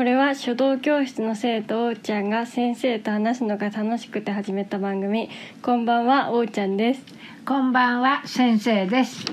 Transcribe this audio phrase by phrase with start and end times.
[0.00, 5.28] これは書道教室の生徒おうちゃんが先生と話すのが楽しくて始めた番組。
[5.60, 7.02] こんばんはおうちゃんです。
[7.44, 9.26] こんばんは先生です。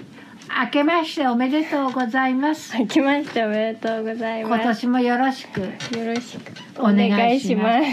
[0.62, 2.76] 明けましておめでとうございます。
[2.78, 4.64] 明けましておめでとうござい今ます。
[4.66, 5.68] 年もよろしくよ
[6.06, 6.52] ろしく。
[6.80, 7.88] お願いします。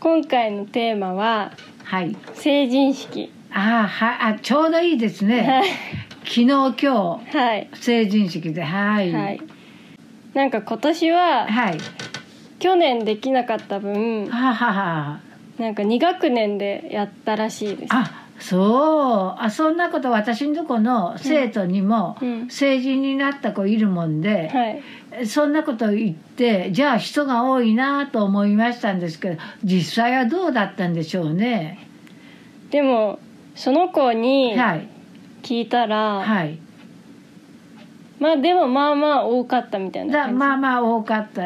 [0.00, 1.52] 今回のテーマは
[1.84, 2.16] はい。
[2.32, 3.30] 成人式。
[3.52, 5.42] あーはあちょうどいいですね。
[5.42, 5.68] はい。
[6.24, 7.68] 昨日今日はい。
[7.74, 8.62] 成人式で。
[8.62, 9.12] はい。
[9.12, 9.40] はい
[10.38, 11.78] なんか今年ははい。
[12.60, 15.20] 去年できなかった分ははは。
[15.58, 17.90] なんか2学年でやったらしいです。
[17.92, 19.42] あそう。
[19.42, 22.48] あそんなこと私のとこの生徒にもうん。
[22.50, 24.48] 成人になった子いるもんで、
[25.10, 25.26] はい。
[25.26, 31.84] そんなこと言ってじゃあ人が多いなと思いましたんですけど実際はどうだったんでしょうね。
[32.70, 33.18] でも
[33.56, 34.88] その子にはい。
[35.42, 36.60] 聞いたら、はい
[38.18, 40.34] まあでもまあまあ多かったみたいなだ感じ。
[40.36, 41.42] まあまあ多かった。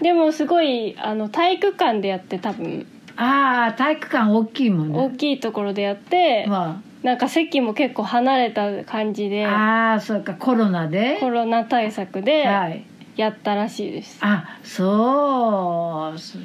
[0.00, 2.86] でもすごいあの体育館でやって多分。
[3.16, 11.18] ああ体育館大きいもん大ねきいところでやって、まなんか席も結構離れた感じであ、ああそうかコロナで？
[11.20, 12.84] コロナ対策ではい。
[13.16, 16.18] やったらしいです、あそう。
[16.18, 16.36] そ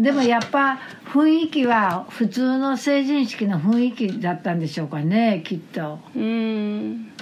[0.00, 5.98] でもやっぱ雰囲気は普通の成人式の雰囲気だったんでしょうかねきっと。
[6.16, 7.12] うん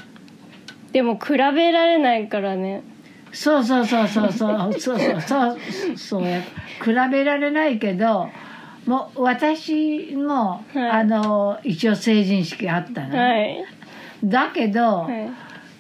[0.93, 1.37] でも比べ
[1.73, 2.83] られないからね。
[3.33, 4.73] そうそうそうそうそう。
[4.79, 5.59] そうそうそう。
[5.97, 8.29] そう比べられないけど
[8.87, 13.65] もう私も、はい、あの一応成人式あったの、はい、
[14.25, 15.31] だけど、はい、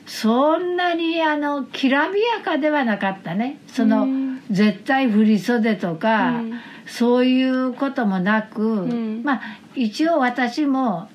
[0.06, 3.58] そんなにあのきらびやかではなかったね。
[3.66, 4.06] その、
[4.50, 6.40] 絶対振り袖とか、
[6.86, 9.40] そういうこともなく、うん、まあ
[9.74, 11.08] 一応私も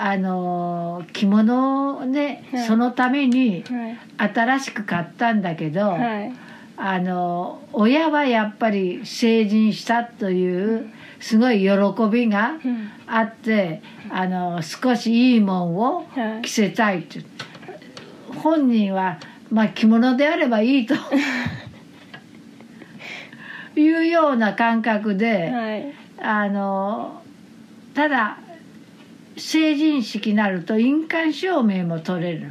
[0.00, 2.66] あの着物をね、はい。
[2.66, 4.30] そのためにはい。
[4.32, 6.32] 新しく買ったんだけど、はい。
[6.76, 10.88] あの親はやっぱり成人したという
[11.18, 11.68] すごい喜
[12.10, 12.90] びがうん。
[13.08, 16.42] あってあの少しいいもんをはい。
[16.42, 17.20] 着せたいって。
[18.36, 19.18] 本人は、
[19.50, 20.94] まあ、着物であればいいと
[23.74, 25.92] いうような感覚で、はい。
[26.20, 27.20] あの
[27.94, 28.38] ただ
[29.38, 32.50] 成人式になると印鑑証明も取れる。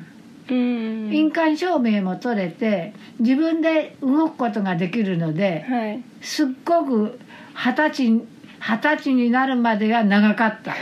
[0.50, 1.14] うん。
[1.14, 6.03] 印鑑証明も取れて自分で動くことができるのではい。
[6.22, 7.20] すっごく
[7.53, 8.09] 二十歳
[8.59, 10.75] 二十歳になるまでが長かった。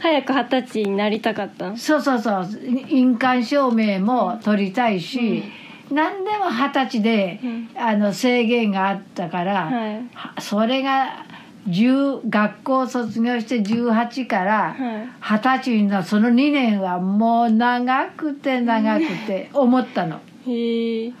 [0.00, 1.76] 早く二十歳になりたかった。
[1.76, 2.48] そうそうそう。
[2.88, 5.44] 印鑑証明も取りたいし、
[5.90, 7.70] 何でも二十歳で、うん。
[7.76, 10.08] あの制限があったから、はい。
[10.14, 20.20] はそれが10学校卒業して18からはい二十歳のその2年はもう長くて長くて思ったの。
[20.46, 21.12] へ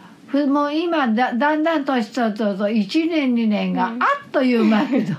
[0.46, 4.02] もう今だだんだん年取ると1年2年がうん。
[4.02, 5.14] あっという間けど、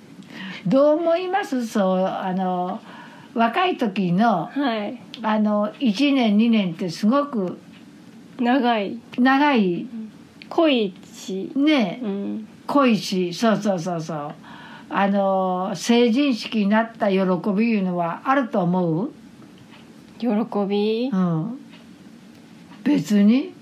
[0.66, 1.66] どう思います？
[1.66, 2.80] そうあの
[3.34, 4.98] 若い時のはい。
[5.22, 7.58] あの1年2年ってすごく
[8.38, 8.98] 長い。
[9.18, 9.86] 長い。
[10.48, 11.50] 濃いし。
[11.56, 12.48] ねうん。
[12.66, 14.32] 濃いしそうそうそうそう
[14.94, 17.18] あの成人式になった喜
[17.56, 19.10] びいうのはあると思う、
[20.18, 20.28] 喜
[20.68, 21.10] び？
[21.12, 21.58] うん、
[22.84, 23.54] 別に？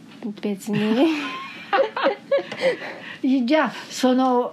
[0.43, 1.07] 別に。
[3.47, 4.53] じゃあその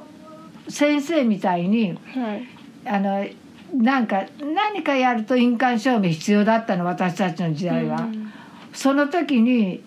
[0.70, 2.48] 先生みたいにはい。
[2.86, 3.26] あの
[3.74, 8.32] なんか何かやると印鑑証明必要だったの私たちの時代は、うん
[8.74, 9.82] その時に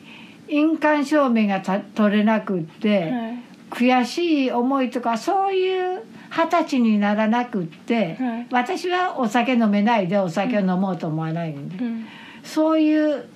[0.49, 3.39] 印鑑証明がた取れなくって、はい。
[3.71, 8.47] 悔しい思いとかそういう二十歳にならなくって、はい。
[8.51, 12.07] 私はお酒飲めないでお酒を飲もうと思わないんで、うん。
[12.45, 13.29] そういう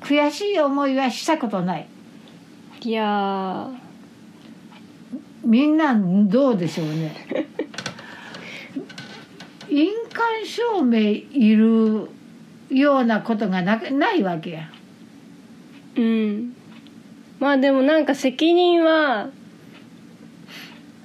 [0.00, 1.86] 悔しい思いはしたことない。
[2.84, 3.70] いや
[5.44, 7.14] みんなどうでしょうね。
[9.68, 12.08] 印鑑証明いる
[12.70, 14.70] ようなことがなくないわけや。
[15.94, 16.04] ーう
[16.40, 16.56] ん。
[17.38, 19.28] まあでもなんか責任は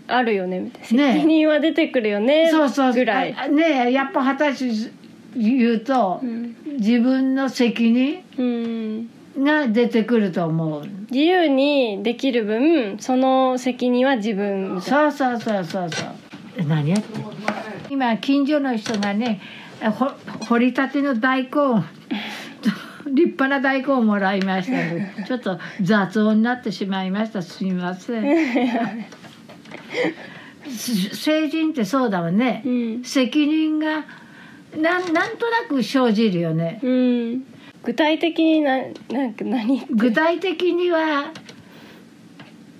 [0.07, 0.59] あるよね。
[0.59, 1.09] みたいなね。
[1.09, 2.49] え責任は出てくるよね。
[2.49, 2.93] そうそう。
[2.93, 3.35] ぐらい。
[3.37, 4.91] あねえやっぱ二十歳
[5.35, 6.55] 言うと、うん。
[6.79, 9.09] 自分の責任うん。
[9.43, 10.87] が出てくると思う。
[11.11, 14.81] 自由にできる分その責任は自分。
[14.81, 16.09] そうそうそうそうそう。
[16.57, 17.23] え何やってん
[17.89, 19.39] 今近所の人がね
[19.81, 20.11] ほ
[20.47, 21.49] 掘りたての大根
[23.07, 24.73] 立派な大根をもらいました。
[24.73, 27.41] のでちょっと雑音になってしまいました。
[27.41, 28.23] すみません。
[28.23, 28.27] す
[31.13, 32.61] 成人ってそうだわね。
[32.65, 33.03] な、うん。
[33.03, 34.05] 責任が
[34.75, 36.79] なんなんとなく生じるよね。
[36.83, 37.45] うん、
[37.83, 38.77] 具体的にな
[39.09, 39.85] なんか何？
[39.89, 41.31] 具体的には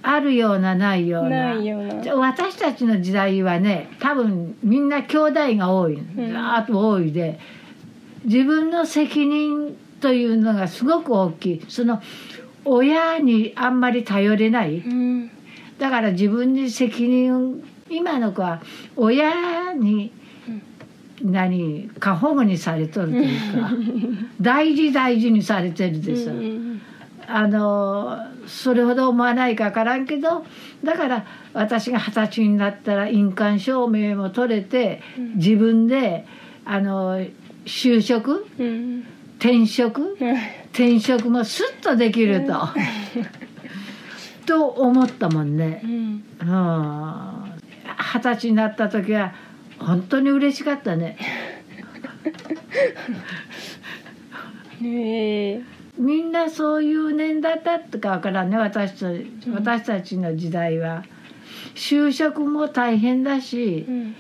[0.04, 1.56] あるようなないような。
[2.16, 5.98] 私たちの時代はね多分みんな兄弟が多い。
[5.98, 6.32] ん。
[6.32, 7.40] ざーっと多いで。
[8.26, 11.66] 自分の責任というのがすごく大きい。
[11.70, 12.02] その
[12.66, 14.80] 親にあんまり頼れない。
[14.80, 15.32] うん
[15.78, 18.62] だから自分に責任今の子は
[18.96, 20.12] 親に
[21.22, 23.70] 何過保護にされとるというか
[24.40, 26.82] 大事大事にされてるでさ、うん
[27.30, 30.46] あのそれほど思わないか分からんけど
[30.82, 35.36] だから私が二十歳になったら印鑑証明も取れてうん。
[35.36, 36.26] 自分で
[36.64, 37.20] あの
[37.66, 39.04] 就職うん。
[39.40, 40.36] 転職うん。
[40.72, 42.54] 転職もスッとできると。
[44.48, 45.84] と思ったもんね。
[45.84, 46.22] 二
[48.22, 49.36] 十歳になった時は
[49.78, 51.18] 本当に嬉しかったね。
[54.82, 55.62] へえ。
[55.98, 59.42] みんなそういう年代だったかわからんね私たうん。
[59.54, 61.04] 私たちの時代は。
[61.76, 64.16] 就職も大変だしう、ん。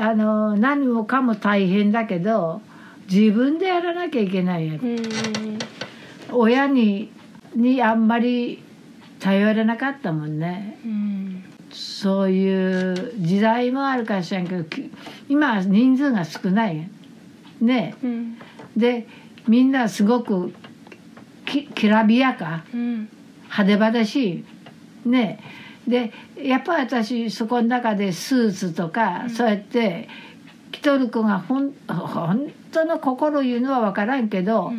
[0.00, 2.62] あの何もかも大変だけど
[3.10, 4.98] 自分でやらなきゃいけないやうん。
[6.32, 7.12] 親に
[7.54, 8.63] にあんまり
[9.24, 10.78] 頼れなかったもんね。
[10.84, 14.92] うんそういう時代もあるかしらんけどき
[15.28, 16.90] 今は人数が少ない。
[17.60, 17.94] ね。
[18.04, 18.38] うん
[18.76, 19.06] で
[19.48, 20.52] みんなすごく
[21.46, 22.64] ききらびやか。
[22.74, 23.08] うん
[23.44, 24.44] 派手派し
[25.06, 25.08] い。
[25.08, 25.40] ね。
[25.88, 30.06] でやっぱ私そこの中でスーツとか、うんそうやって
[30.70, 34.70] 着とる子がほん本当の心言うのは分からんけど、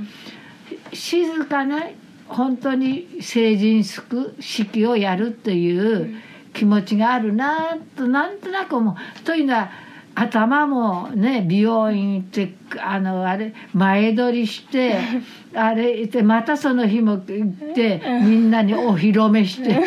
[0.94, 1.82] 静かな
[2.28, 6.16] 本当に成人式をやるっていう
[6.54, 9.24] 気持ちがあるなとなんとなく思う。
[9.24, 9.70] というのは
[10.16, 14.98] 頭もね美容院行ってあのあれ前撮りして
[15.54, 19.82] あれ行ってまたその日も行ってみんなにお披露目して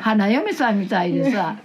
[0.00, 1.56] 花嫁さんみたいでさ。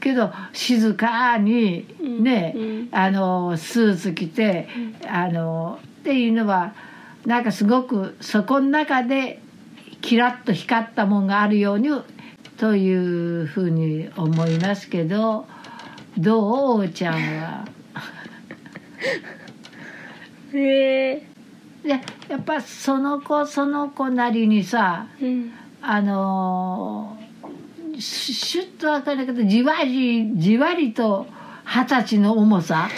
[0.00, 1.86] けど静かに
[2.20, 4.68] ね、うんあのスーツ着て、
[5.08, 6.74] あのっていうのは
[7.26, 9.40] なんかすごくそこの中で
[10.02, 11.88] キラッと光ったもんがあるように
[12.58, 15.46] というふうに思いますけど
[16.18, 17.64] どうおーちゃんは？
[20.52, 21.26] へえ
[21.82, 27.18] でやっぱその子その子なりにさうんあの
[27.98, 31.26] シュシュッと分かるけどじわりじわりと
[31.64, 32.88] 二十歳の重さ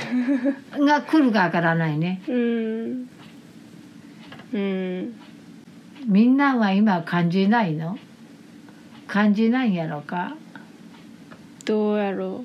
[0.73, 2.23] が来るかわからないね。
[2.29, 3.09] うん
[4.57, 5.15] うん。
[6.07, 7.99] みんなは今感じないの？
[9.07, 10.37] 感じないんやろか？
[11.65, 12.45] どうやろ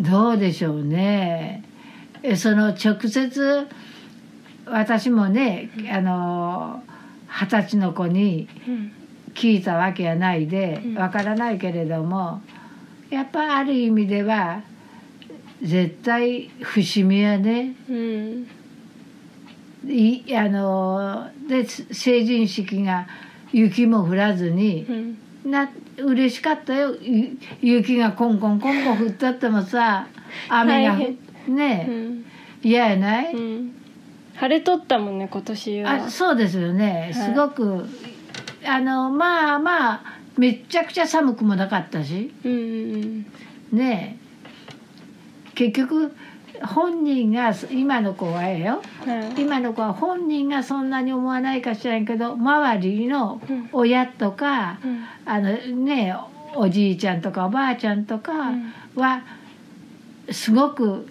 [0.00, 1.62] どうでしょうね。
[2.22, 3.66] えその直接
[4.66, 6.82] 私もねあの
[7.28, 8.48] 二十歳の子に
[9.34, 12.42] 聞いたわけやないでうんわからないけれども
[13.08, 14.62] やっぱある意味では
[15.62, 17.74] 絶対節目やね。
[17.88, 18.46] うん
[19.86, 23.06] いあので成人式が
[23.52, 25.18] 雪も降らずにうん。
[25.50, 26.94] な嬉しかったよ。
[27.00, 30.06] ゆ雪がコンコンコンコン降ったってもさ
[30.48, 31.16] 雨が大
[31.48, 32.24] うねん。
[32.62, 33.74] 嫌やない、うん。
[34.34, 35.92] 晴れとったもんね今年は。
[35.92, 37.12] あそうですよね。
[37.14, 37.24] はい。
[37.30, 37.86] すごく、
[38.66, 40.02] あのまあまあ
[40.36, 42.32] めっちゃくちゃ寒くもなかったし。
[42.44, 43.26] うんうん
[43.72, 44.18] ね
[45.54, 46.14] 結局
[46.62, 48.82] 本人が今の子はええよ。
[49.04, 53.68] はい今の子は本人がそんなに思わないかしらんけど周りのうん。
[53.72, 55.04] 親とか、うん。
[55.24, 56.14] あのね
[56.54, 58.72] おじいちゃんとかおばあちゃんとかうん。
[58.96, 59.22] は
[60.30, 61.06] すごく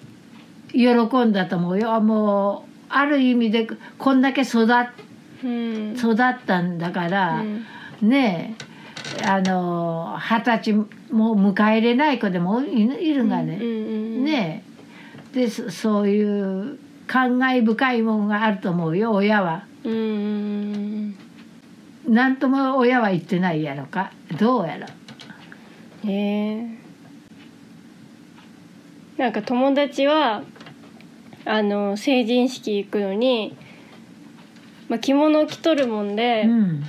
[0.71, 0.89] 喜
[1.25, 1.99] んだと思うよ。
[2.01, 3.67] もうある意味で
[3.97, 4.67] こんだけ育っ
[5.43, 5.95] うん。
[5.97, 6.15] 育っ
[6.45, 7.43] たんだから、
[8.01, 8.67] ねえ
[9.25, 13.65] あの二十歳も迎えれない子でもいいるがね、うんう
[14.21, 14.66] んねえ
[15.33, 19.65] でそそういう感慨深いものがあると思うよ親は。
[19.83, 21.17] うんうん
[22.07, 24.11] 何とも親は言ってないやろか。
[24.39, 24.87] どうやろ。
[26.09, 26.77] へえ。
[29.17, 30.43] なんか友達は
[31.45, 33.57] あの成人式行くのに、
[34.87, 36.83] まあ、着物着とるもんで、うん。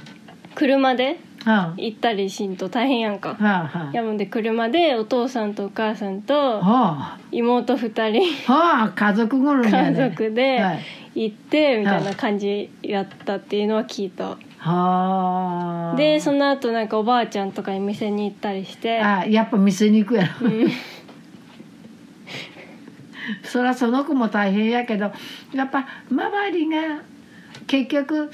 [0.55, 3.37] 車では行ったりしんと大変やんか。
[3.41, 3.79] あ、はあ。
[3.87, 8.23] はやもんで車でお父さんとお母さんあとは妹二人。
[8.47, 10.81] あはあ家族ぐるみや家ね族ではい。
[11.15, 14.37] 行ってみたいな感じやったっていうのは聞いた。
[14.59, 15.97] はあ。
[15.97, 19.01] でその後なんかおばあちゃんとかに店に行ったりして。
[19.01, 20.49] あやっぱ店に行くやろ。
[20.49, 20.69] うん。
[23.45, 25.13] そりゃその子も大変やけど
[25.53, 27.03] やっぱ周りが
[27.67, 28.31] 結局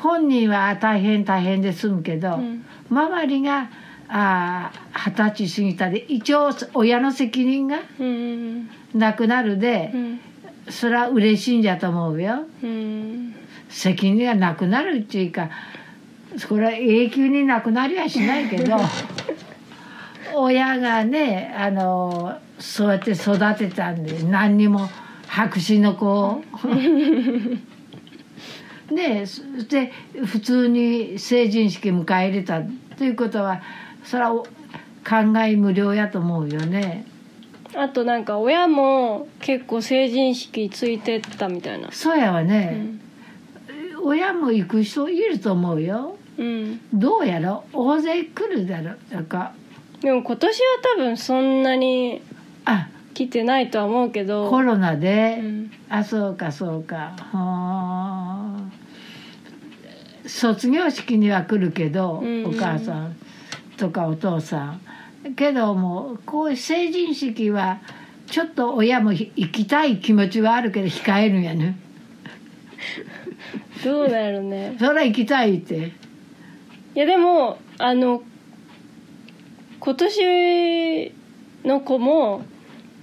[0.00, 2.64] 本人は大変大変で済むけど、うん。
[2.90, 3.70] 周りが
[4.08, 4.70] 二
[5.34, 8.68] 十歳過ぎたで一応親の責任がうん。
[8.94, 10.20] なくなるでう、ん。
[10.70, 12.46] それは嬉しいんじゃと思うよ。
[12.62, 13.34] うん。
[13.68, 15.50] 責任がなくなるっていうか
[16.48, 18.76] これは永久になくなりはしないけど
[20.34, 24.88] 親がねあのそうやって育てたんで何にも
[25.26, 26.42] 白紙の子を。
[28.90, 29.92] でそして
[30.24, 32.62] 普通に成人式迎え入れた
[32.96, 33.60] ということは
[34.02, 34.46] それはお考
[35.44, 37.06] え無料やと思うよね。
[37.74, 41.92] あとなんか親も結構成人式ついてったみたいな。
[41.92, 43.00] そうやわうね、ん。
[44.02, 46.16] 親も行く人いると思うよ。
[46.38, 46.80] うん。
[46.92, 47.64] どうやろ？
[47.72, 48.92] 大勢来るだろ？
[49.10, 49.52] なんか。
[50.00, 50.64] でも今年は
[50.96, 52.22] 多分そんなに
[52.64, 52.88] あ。
[53.14, 54.48] 来てないとは思うけど。
[54.48, 55.70] コロナで、うん。
[55.88, 57.14] あそうかそうか。
[57.16, 58.67] はあ
[60.28, 62.46] 卒業式には来るけど、うん。
[62.46, 63.16] お母さん
[63.76, 64.80] とかお父さん。
[65.34, 67.80] けどもこういう成人式は
[68.26, 71.78] ちょっと親もひ行きたい気持ちはあるけど控えるんやね。
[73.82, 74.76] どうなるね。
[74.78, 75.92] そら行きたいって。
[76.94, 78.22] いやでもあの
[79.80, 81.12] 今年
[81.64, 82.42] の子も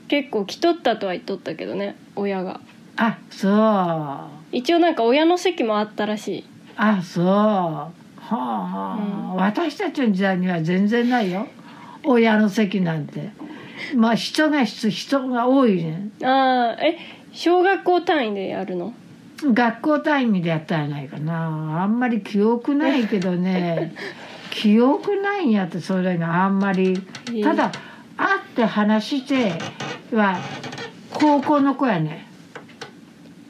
[0.08, 2.62] 結構来とったとは言っとったけどね親が。
[2.98, 3.51] あそう。
[3.53, 6.46] あ一応なんか親の席もあったらしい
[7.03, 7.25] そう。
[7.25, 7.91] は
[8.29, 8.98] あ、
[9.34, 9.36] うん。
[9.36, 11.48] 私たちの時代には全然ないよ。
[12.03, 13.29] 親の席なんて。
[13.96, 16.10] まあ人が人人が多いね。
[16.24, 16.98] ああえ
[17.34, 18.94] 小学校単位でやるの？
[19.44, 21.84] 学校単位でやったんやないかな。
[21.84, 23.94] あんまり記憶ないけどね。
[24.50, 27.00] 記憶ないんやってそれがあんまり。
[27.34, 27.72] えただ
[28.17, 29.51] 会って話して
[30.15, 30.38] は
[31.13, 32.25] 高校の子やね。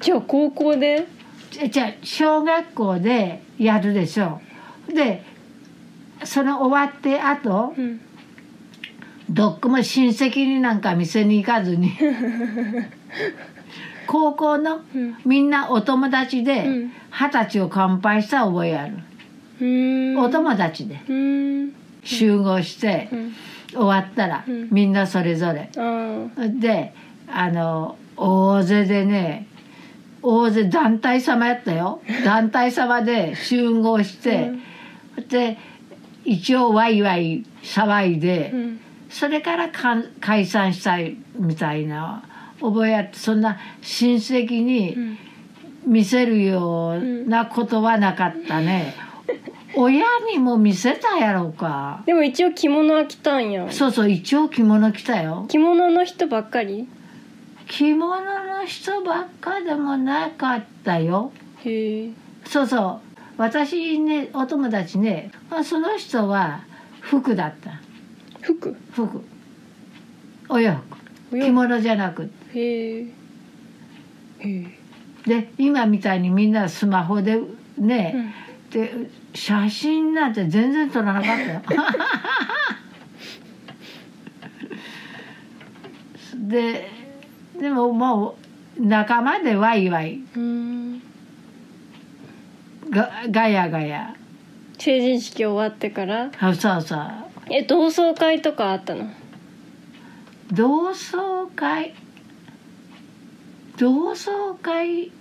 [0.01, 1.07] じゃあ高校で？
[1.55, 4.41] じゃじゃあ小学校でやるでしょ
[4.93, 5.23] で
[6.25, 8.01] その終わってあとうん。
[9.27, 11.93] どっこも親戚になんか店に行かずに
[14.05, 15.15] 高校のうん。
[15.25, 16.91] みんなお友達でうん。
[17.09, 18.97] 二十歳を乾杯した覚えある、
[20.19, 20.99] お友達で。
[22.03, 23.33] 集合してうん。
[23.71, 24.67] 終わったらうん。
[24.71, 25.69] みんなそれぞれ。
[25.77, 26.93] あで
[27.27, 29.47] あの大勢でね
[30.27, 32.01] 大勢団体様やったよ。
[32.23, 34.51] 団体様で集合して、
[35.29, 35.57] で
[36.23, 38.79] 一応ワイワイ騒いで、ーうん。
[39.09, 42.23] それからかん解散したいみたいな
[42.59, 45.17] 覚えあってそんな親戚うにん。
[45.85, 48.95] 見せるようなことはなかったね、
[49.77, 52.01] 親にも見せたやろうか。
[52.07, 53.67] でも一応着物は着たんや。
[53.69, 55.45] そうそう一応着物着たよ。
[55.47, 56.87] 着物の人ばっかり？
[57.67, 61.31] 着物の人ばっかでもなかったよ。
[61.63, 62.09] へえ。
[62.45, 63.05] そうそう。
[63.37, 66.61] 私ねお友達ねあその人は
[67.01, 67.81] 服だった。
[68.41, 68.75] 服？
[68.91, 69.23] 服。
[70.49, 70.73] お洋
[71.29, 71.39] 服。
[71.39, 72.59] 着物じゃなくて。
[72.59, 73.07] へえ。
[75.25, 78.31] で今みたいにみんなスマホでうね、
[78.69, 78.69] ん。
[78.71, 81.61] で写真なんて全然撮らなかったよ。
[86.47, 86.94] で
[87.59, 88.35] でもも
[88.77, 90.15] う仲間でワイワイ。
[90.35, 91.01] うーん。
[92.89, 94.15] がガヤガヤ。
[94.77, 96.31] 成人式終わってから？
[96.39, 97.01] あそうそう。
[97.49, 99.09] え同窓会とかあったの？
[100.51, 101.93] 同窓会？
[103.77, 105.11] 同窓会？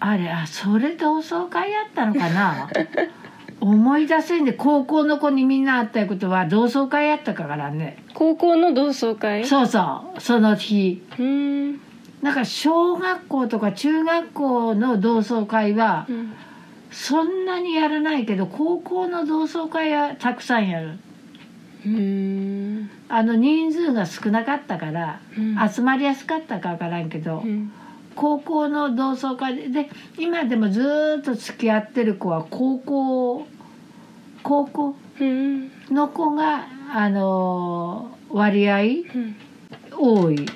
[0.00, 2.68] あれあそれ同窓会やったのかな？
[3.60, 8.02] 思い出せんで高校の子にみんな会ったことは同窓会やったからね。
[8.14, 9.44] 高校の同窓会？
[9.44, 11.02] そうそうその日。
[11.12, 11.80] うーん。
[12.22, 16.32] なんか小学校とか中学校の同窓会はうん。
[16.90, 20.98] そんなにやらないけど高校の同窓会はたくさんやる。
[21.84, 21.90] うー
[22.82, 22.90] ん。
[23.08, 25.56] あの人数が少なかったからうん。
[25.70, 27.72] 集まりやすかったかわからんけど、うん
[28.16, 33.46] 高校の同窓会でで今でもずっと付き合ってる子は高校
[34.42, 34.94] 高校
[35.90, 38.80] の子があの割合
[39.92, 40.46] 多い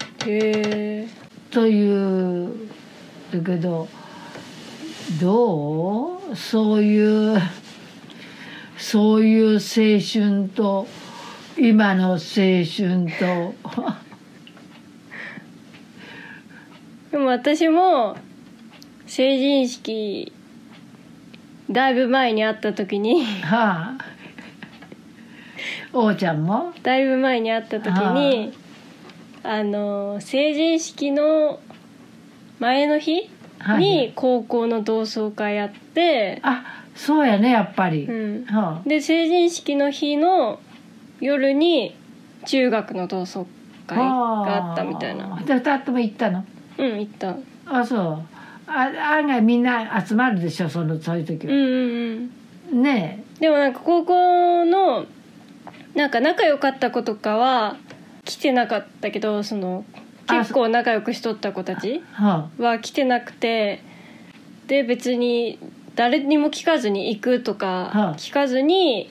[1.51, 2.53] という
[3.33, 3.89] だけど
[5.21, 6.37] どう？
[6.37, 7.39] そういう
[8.77, 10.87] そういう青春と
[11.57, 14.04] 今の青春と。
[17.15, 18.17] でも私も
[19.07, 20.33] 成人式
[21.71, 23.99] だいぶ前に会った時にはあ。
[25.93, 26.73] 王ちゃんも？
[26.83, 28.53] だいぶ前に会った時に
[29.45, 29.63] あ。
[29.63, 31.61] の成人式の
[32.59, 33.31] 前の日
[33.61, 33.79] はい。
[33.79, 36.65] に高校の同窓会やって、あ
[36.97, 40.59] そうやねやっぱり、うん、はで成人式の日の
[41.21, 41.95] 夜に
[42.45, 43.47] 中学の同窓
[43.87, 45.41] 会があったみたいな。
[45.47, 46.45] で2つとも行ったの？
[46.79, 47.37] うん行った。
[47.67, 48.23] あそう。
[48.67, 52.31] あ案外みんな集まるでしょそのそういう時は、うんうん
[52.73, 52.83] うん。
[52.83, 55.07] ねでもなんか高校の
[55.95, 57.77] なんか仲良かった子とかは
[58.25, 59.85] 来てなかったけどその
[60.27, 63.83] あ結構仲良くしとった子たちえはは来てなくて
[64.67, 65.59] で別に
[65.95, 68.15] 誰にも聞かずに行くとはかあ。
[68.17, 69.11] 聞かずに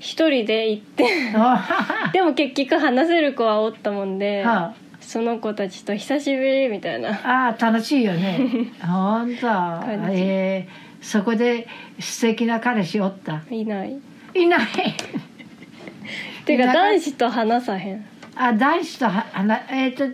[0.00, 1.06] 一人で行って
[1.36, 4.74] あ でも結局話せる子はおったもんでは
[5.06, 7.10] その子たちと久しぶりみたいな。
[7.10, 8.38] ああー楽しいよね。
[8.82, 9.46] 本当。
[9.46, 11.66] 感じえー、そこで
[12.00, 13.42] 素敵な彼氏おった？
[13.50, 13.96] いない。
[14.34, 14.60] いない。
[16.46, 16.78] てか田舎？
[16.80, 18.04] 男子と話さへん、
[18.36, 20.04] あ男子とはあなえっ、と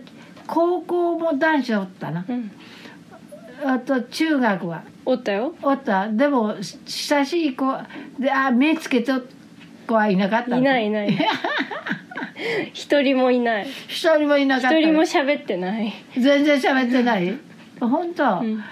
[0.47, 2.25] 高校も男子おったな。
[2.27, 2.51] うん、
[3.65, 4.83] あと中学は。
[5.05, 5.55] おったよ。
[5.63, 6.07] おった。
[6.09, 7.65] でもし親しい子
[8.19, 9.21] であ目つけと
[9.87, 11.17] 子はいなかったいないいない
[12.73, 13.67] 一人もいない。
[13.87, 14.77] 一人もいなかった。
[14.77, 17.37] 一人も喋ってない、全然喋ってない？
[17.79, 18.63] 本当、うん。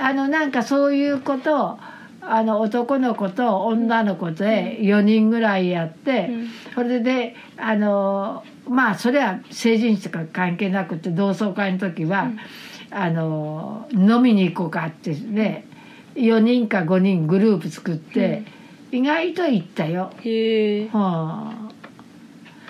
[0.00, 1.78] あのなんかそういうことを
[2.20, 6.48] あの男の子と女の子で4人ぐらいやって、うん。
[6.74, 12.30] それであのまあそれは成人式とか関係なくて同窓会の時は、
[12.90, 15.64] あの飲みに行こうかってね
[16.14, 18.42] 4人か5人グループ作って、
[18.90, 20.10] 意外と行ったよ。
[20.22, 21.65] へえはあ、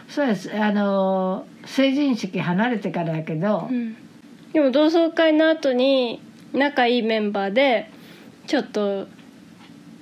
[0.09, 0.51] そうです。
[0.55, 3.97] あの成人式離れてからやけど、うん。
[4.53, 6.23] でも同窓会の後に
[6.53, 7.91] 仲いいメンバーで
[8.47, 9.07] ちょっと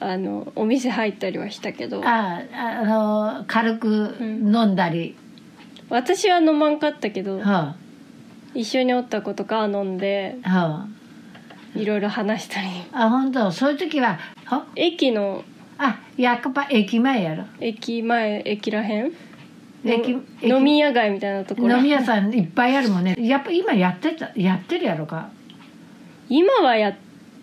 [0.01, 2.03] あのお店入ったりはしたけど。
[2.05, 5.17] ああの軽く飲んだり、
[5.89, 7.75] 私は飲まんかったけどは
[8.55, 10.89] 一緒におった子とかは飲んであはあ。
[11.77, 12.69] いろいろ話したり。
[12.93, 13.51] あ本当？
[13.51, 15.43] そういう時はは駅の
[15.77, 17.45] あ役場駅前やろ？
[17.59, 19.13] 駅前駅らへん
[19.85, 21.77] 飲み屋街みたいなところ。
[21.77, 23.15] 飲み屋さんいっぱいあるもんね。
[23.19, 25.29] やっぱ今やってたやってるやろか。
[26.29, 26.97] 今はや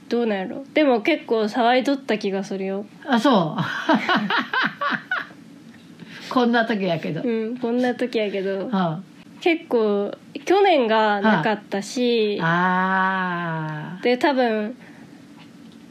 [0.09, 0.65] どうなんやろ。
[0.73, 2.85] でも結構騒いどった気がするよ。
[3.05, 3.61] あそう。
[6.33, 8.69] こんな時やけど、うんこんな時やけど。
[8.69, 9.01] は
[9.41, 10.11] 結構
[10.45, 12.39] 去年がなかったし。
[12.41, 14.75] あ、あで多分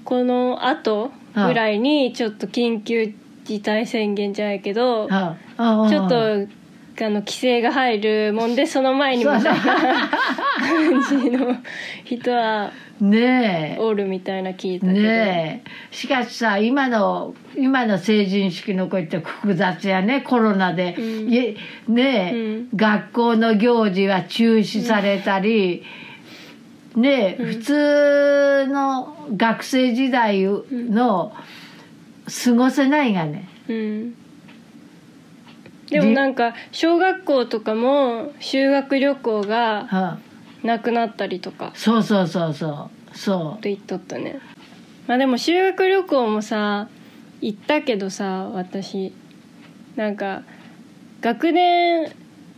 [0.05, 3.13] この後ぐらいにちょっと緊急
[3.51, 6.47] 事態宣言じゃないけどちょっと
[7.03, 11.57] あの規制が入るもんでその前にみた感じの
[12.05, 13.81] 人はねえ。
[13.81, 15.95] おるみたいな聞いたけど、ねえ。
[15.95, 21.27] しかしさ今の今の成人式の子って複雑やねコロナで、うん。
[21.29, 21.57] ね
[21.89, 22.69] え、うん。
[22.77, 25.83] 学校の行事は中止されたり、
[26.95, 27.55] ねえ、うん。
[27.55, 31.33] 普通の学生時代の
[32.45, 33.49] 過ごせないがね。
[33.69, 34.15] うん。
[35.89, 40.19] でもなんか小学校とかも修学旅行がはあ。
[40.63, 43.17] なくなったりとかそうそうそうそう。
[43.17, 44.39] そと言っとったね。
[45.07, 46.89] まあでも修学旅行もさ
[47.41, 49.13] 行ったけどさ私。
[49.97, 50.43] なんか
[51.21, 52.13] 学年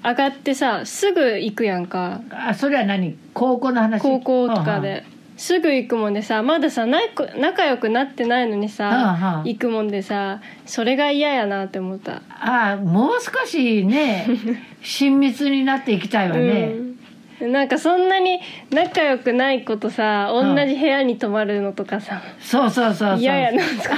[0.05, 2.21] 上がってさすぐ行くやんか。
[2.29, 3.17] うあそれは何？
[3.33, 4.03] 高校の話？
[4.03, 5.05] 高校とかはで
[5.43, 7.01] すぐ行くもんでさまださな
[7.37, 9.43] 仲良くなってないのにさ、はあはあ。
[9.45, 12.23] 行くもんでさそれが嫌やなって思った。
[12.31, 14.25] ああもう少しね
[14.85, 16.73] 親密になっていきたいわね、
[17.41, 18.39] うん、なんかそんなに
[18.71, 23.19] 仲良くない子とさ同うんじ部屋に泊まるのとかさそうそうそうそう。
[23.19, 23.97] 嫌やなとか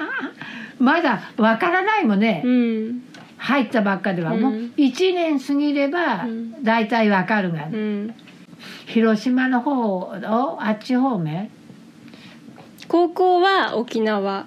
[0.80, 3.02] まだわからないもんね、うん。
[3.36, 4.40] 入ったばっかでは、うん。
[4.40, 6.64] もう1年過ぎればうん。
[6.64, 8.14] 大体わかるが、うん
[8.86, 10.14] 広島の方を
[10.60, 11.50] あっち方面？
[12.88, 14.46] 高校は沖縄、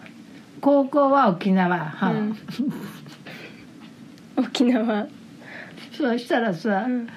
[0.61, 2.11] 高校は沖縄、はあ。
[2.11, 2.37] うん。
[4.37, 5.07] 沖縄、
[5.97, 7.07] そうしたらさ、うん。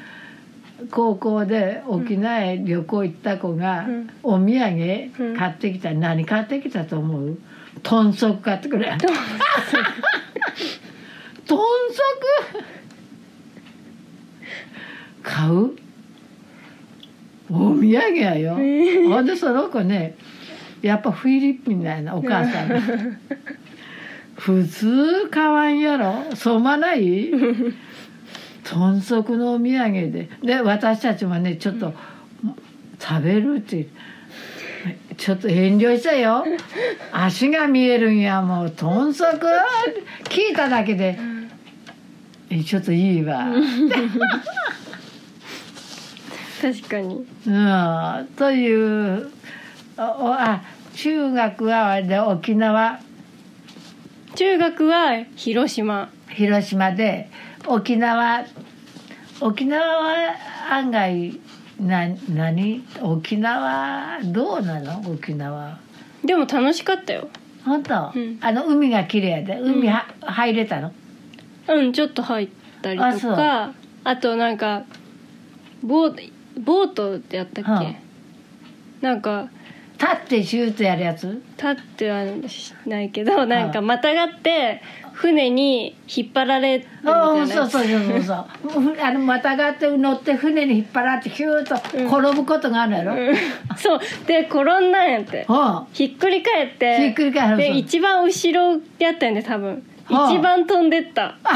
[0.91, 4.11] 高校で沖縄へ旅行行った子が、うん。
[4.23, 5.37] お土産うん。
[5.37, 7.39] 買ってきた、何買ってきたと思う？
[7.83, 8.97] 豚足買ってくれ。
[11.47, 11.61] 豚足？
[15.23, 15.77] 買う？
[17.51, 20.17] お土産やよ、ほんでその子ね
[20.83, 22.77] やっぱフィリピンだよなお母さんが
[24.39, 26.25] 普通買わんやろ。
[26.35, 27.31] そうまない？
[28.65, 30.31] 豚足のお土産で。
[30.43, 31.93] で私たちもねちょっと
[32.99, 33.87] 食べるって
[35.19, 36.45] ちょっと遠慮したよ。
[37.13, 39.25] 足が見えるんやもう豚足。
[40.25, 41.19] 聞いただけで。
[42.53, 43.47] えちょっといいわ、
[46.61, 47.27] 確かに。
[47.47, 49.31] うん、という
[49.97, 50.63] あ
[50.95, 53.01] 中学はあれで沖縄。
[54.35, 56.11] 中学は広島。
[56.29, 57.31] 広島で
[57.67, 58.45] 沖縄
[59.41, 60.37] 沖縄は
[60.71, 61.41] 案外
[61.81, 62.85] な何？
[63.01, 65.01] 沖縄どうなの？
[65.11, 65.79] 沖縄。
[66.25, 67.29] でも楽しかったよ。
[67.65, 68.39] 本当、うん。
[68.41, 69.59] あの海が綺麗で。
[69.59, 70.93] 海は、入れたの？
[71.69, 72.49] うんちょっと入っ
[72.83, 73.73] たりとか。
[74.05, 74.85] あとなんか
[75.83, 77.95] ボーボートってやったっけ、はあ。
[79.01, 79.49] なんか
[79.99, 81.43] 立ってシュートやるやつ？
[81.57, 88.47] 立ってはしないけどなんかまたがって船に引っ張られるみたああいなそうそうそうそうそう。
[89.03, 91.75] あのまたがって乗って船に引っ張られてヒューッと
[92.17, 93.37] 転ぶことがあるやろ、うん。
[93.77, 94.01] そう。
[94.27, 95.45] で転んだんやって。
[95.47, 97.57] はひっくり返ってひっくり返る。
[97.59, 99.83] で一番後ろやったんで多分。
[100.07, 100.33] はあ。
[100.33, 101.37] 一番飛んでった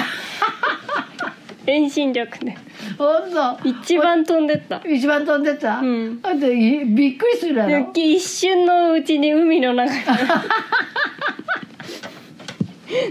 [1.67, 2.57] 遠心力であ
[2.99, 3.69] 本当。
[3.69, 4.83] 一番飛んでった。
[4.87, 6.21] 一番飛んでた、うん。
[6.23, 9.99] あといびっくりするやでろ一瞬のうちに海の中に。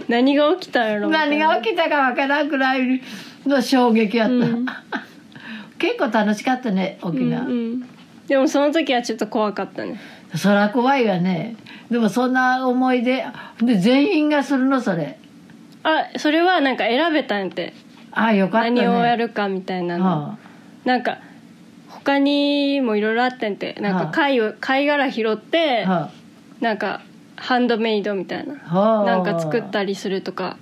[0.08, 1.10] 何が起きたんやろ？
[1.10, 3.02] 何が起きたかわからんくらい
[3.46, 4.66] の衝撃やった、うん。
[5.78, 7.90] 結構楽しかったね沖縄、うんうん。
[8.28, 10.00] でもその時はちょっと怖かったね。
[10.36, 11.56] そら怖いわね。
[11.92, 13.26] でもそんな思い出
[13.62, 14.80] で全員がするの？
[14.80, 15.18] それ。
[15.84, 17.74] あそれはなんか選べたんやって
[18.14, 18.82] ああよかったね。
[18.82, 20.38] 何をやるかみたいなの、は
[20.86, 21.20] なんか
[21.90, 23.76] 他にもいろいろあってんて。
[23.80, 24.12] なんかはあ。
[24.12, 25.90] 貝を貝殻拾ってあ。
[25.90, 26.12] は
[26.62, 27.02] なんか
[27.36, 28.56] ハンドメイドみたいな。
[28.68, 29.06] あはあ。
[29.06, 30.58] なんか作ったりするとか。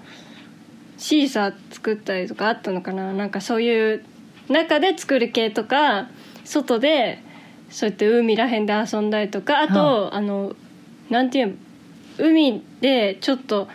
[1.01, 3.11] シーサー作ったりとかあったのかな。
[3.11, 4.05] なんかそういう
[4.49, 6.09] 中で作る系とか
[6.45, 7.23] 外で
[7.71, 9.61] そうやって海らへんで遊んだりとか。
[9.61, 10.55] あと、あの
[11.09, 11.53] なんていうの
[12.19, 13.67] 海でちょっと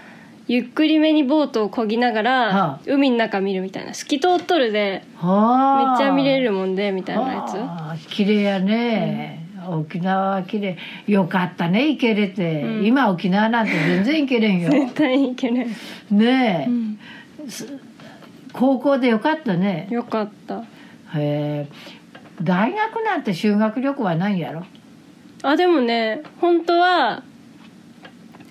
[0.48, 2.80] ゆっくりめにボートを漕ぎながら、はあ。
[2.86, 3.94] 海の中見るみたいな。
[3.94, 5.98] 透き通っとるではあ。
[5.98, 7.54] めっちゃ見れるもんでみたいなやつ。
[7.54, 10.78] はあ綺麗やね、沖縄は綺麗。
[11.08, 12.86] よかったね行けれて、うん。
[12.86, 14.70] 今沖縄なんて全然行けれんよ。
[14.70, 15.66] 絶対にいけない、
[16.10, 16.98] ねえ、うん、
[18.52, 19.88] 高校でよかったね。
[19.90, 20.60] よかった。
[20.60, 20.64] へ
[21.14, 21.68] え。
[22.40, 24.62] 大学なんて修学旅行はないんやろ？
[25.42, 27.22] あでもね本当は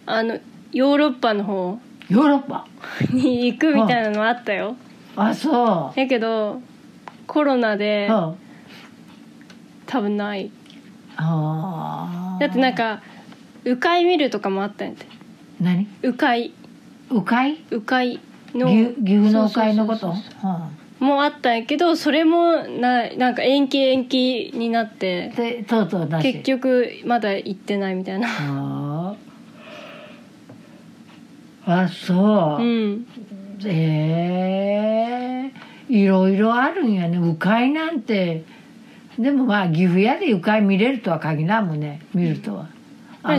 [0.05, 0.39] あの
[0.71, 2.65] ヨーロッパの方ヨーロッパ？
[3.13, 4.75] に行くみたいなのあったよ。
[5.15, 5.99] あそう。
[5.99, 6.61] やけど
[7.27, 8.35] コロナでは
[9.85, 10.51] 多分ない。
[11.17, 13.01] あだってなんか
[13.63, 15.05] 鵜飼見るとかもあったんやて。
[15.59, 15.87] 何？
[16.03, 16.35] 鵜飼
[17.09, 18.19] 鵜飼鵜飼
[18.53, 20.13] の岐岐阜の鵜飼のこと？
[20.99, 29.15] もあったんやけどそれもななんか延期延期になってあでとうとう結局まだ行ってないみたいな
[31.65, 32.63] あそう。
[32.63, 33.07] う、ん。
[33.65, 35.51] え
[35.89, 35.93] え。
[35.93, 37.17] いろいろあるんやね。
[37.17, 38.43] 鵜飼なんて。
[39.17, 42.01] でもまあ岐阜屋で鵜飼見れるとは限らんもんね。
[42.13, 42.67] 見るとは、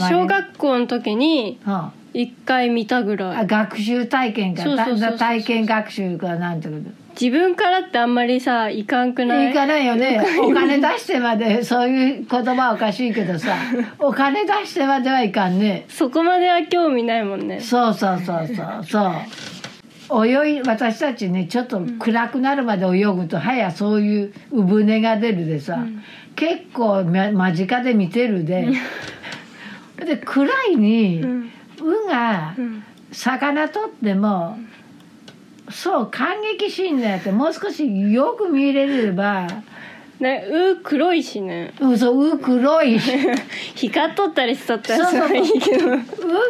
[0.00, 3.36] 小学校の時には一回見たぐらい。
[3.36, 4.64] ああ学習体験か。
[4.64, 9.50] 体験学習かなんてこと自分からってあんまりさいかんくない？
[9.50, 10.20] いかないよね。
[10.42, 13.54] お金出してまでそういう言葉おかしいけどさ
[13.98, 15.86] お金出してまではいかんね。
[15.88, 17.60] そこまでは興味ないもんね。
[17.60, 19.12] そうそうそうそうそ
[20.20, 20.26] う。
[20.26, 26.02] 泳い私たちねちょっと暗くなるまで泳ぐと早そういう産船が出るでさ、うん。
[26.36, 28.68] 結構ま間近で見てるで、
[30.04, 32.82] で暗いにうがうん。
[33.12, 34.58] 魚取っても
[35.70, 39.48] そう感激シーンのやってもう少しよく見れれば
[40.20, 41.74] ねう黒いしね。
[41.80, 43.12] うんそう鵜黒いし。
[43.74, 45.90] 光っとったりしとったらそういいけど。
[45.90, 45.98] 鵜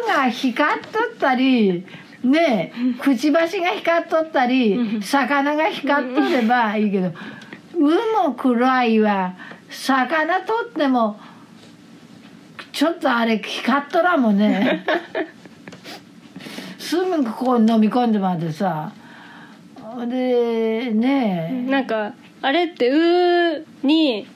[0.07, 1.85] が光っとったり
[2.23, 5.01] ねえくちばしが光っとったりうん。
[5.01, 7.11] 魚が光っとればいいけど
[7.73, 7.81] 鵜
[8.23, 9.33] も暗いわ
[9.69, 11.19] 魚取っても
[12.71, 14.85] ちょっとあれ光っとらんもんね。
[16.77, 18.93] すぐこう飲み込んでまでさ
[20.05, 21.63] でね。
[21.67, 24.27] えなんかあれってうに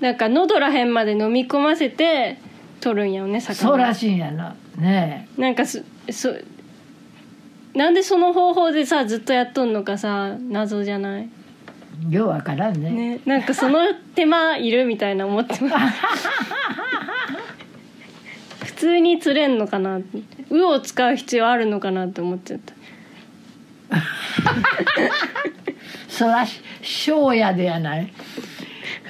[0.00, 2.38] なんか喉らへんまで飲み込ませて
[2.80, 3.54] 取るんやよね魚。
[3.54, 4.54] そうらしいんやな。
[4.78, 6.34] ねなんかすそ
[7.74, 11.28] なんでその方法でさずっとやっとんのかさ謎じゃない？
[12.10, 12.90] えようわからんね。
[12.90, 15.98] ねなんかその手間いるみたいな思ってます。
[18.64, 20.18] 普通に釣れんのかなって。
[20.50, 22.72] 魚を使う必要あるのかなって思っちゃった
[26.08, 26.44] そら
[26.82, 28.12] 庄屋でやない？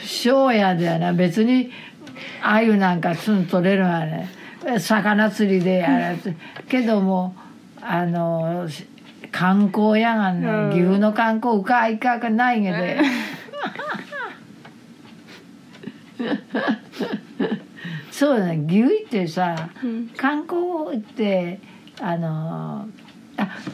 [0.04, 1.14] 庄屋でやない？
[1.14, 1.70] 別に
[2.42, 4.28] 鮎なんかすん取れるわね
[4.78, 6.18] 魚釣りでやる
[6.68, 7.34] けども
[7.80, 8.68] あの
[9.32, 10.70] 観光やがんね、うん。
[10.72, 12.98] 岐阜の観光うかいかかないげで。
[18.10, 18.66] そうだね。
[18.68, 20.08] 岐阜ってさうん。
[20.16, 21.58] 観光って
[22.00, 22.28] あの
[22.82, 22.86] あ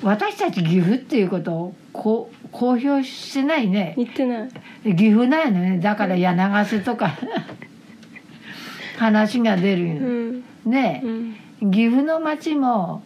[0.02, 3.94] 私たち岐阜っていうことをこう公表してないね。
[3.96, 4.48] 言ってない。
[4.96, 5.78] 岐阜なんやね。
[5.78, 7.16] だから柳瀬とか
[8.98, 10.44] 話が出うるん。
[10.64, 11.02] ね
[11.60, 11.70] うん。
[11.70, 13.02] 岐阜の町も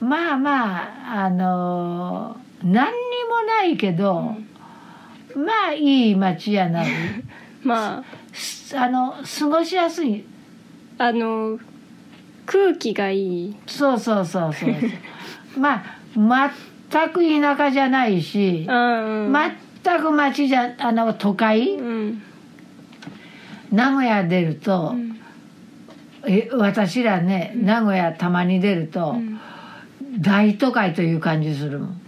[0.00, 0.82] まあま
[1.16, 2.92] ああの何に
[3.28, 4.36] もないけど、
[5.34, 6.84] まあいい町やな。
[6.84, 6.88] い
[7.64, 10.24] ますあの過ごしやすい。
[10.98, 11.58] ああの
[12.46, 13.56] 空気がいい。
[13.66, 14.90] そうそうそうそうそう
[15.58, 16.50] まあ
[16.90, 19.32] 全く田舎じゃないしうん
[19.82, 21.76] 全く町じゃあの都会？
[21.76, 22.22] うん。
[23.72, 25.18] 名古屋出ると、うん。
[26.26, 29.40] え私らね名古屋たまに出ると、うん。
[30.20, 32.00] 大都会という感じするもん。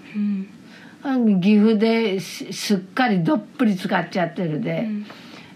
[1.40, 5.06] 岐阜ですすっかりどっぷり使っちゃってるうで、ん。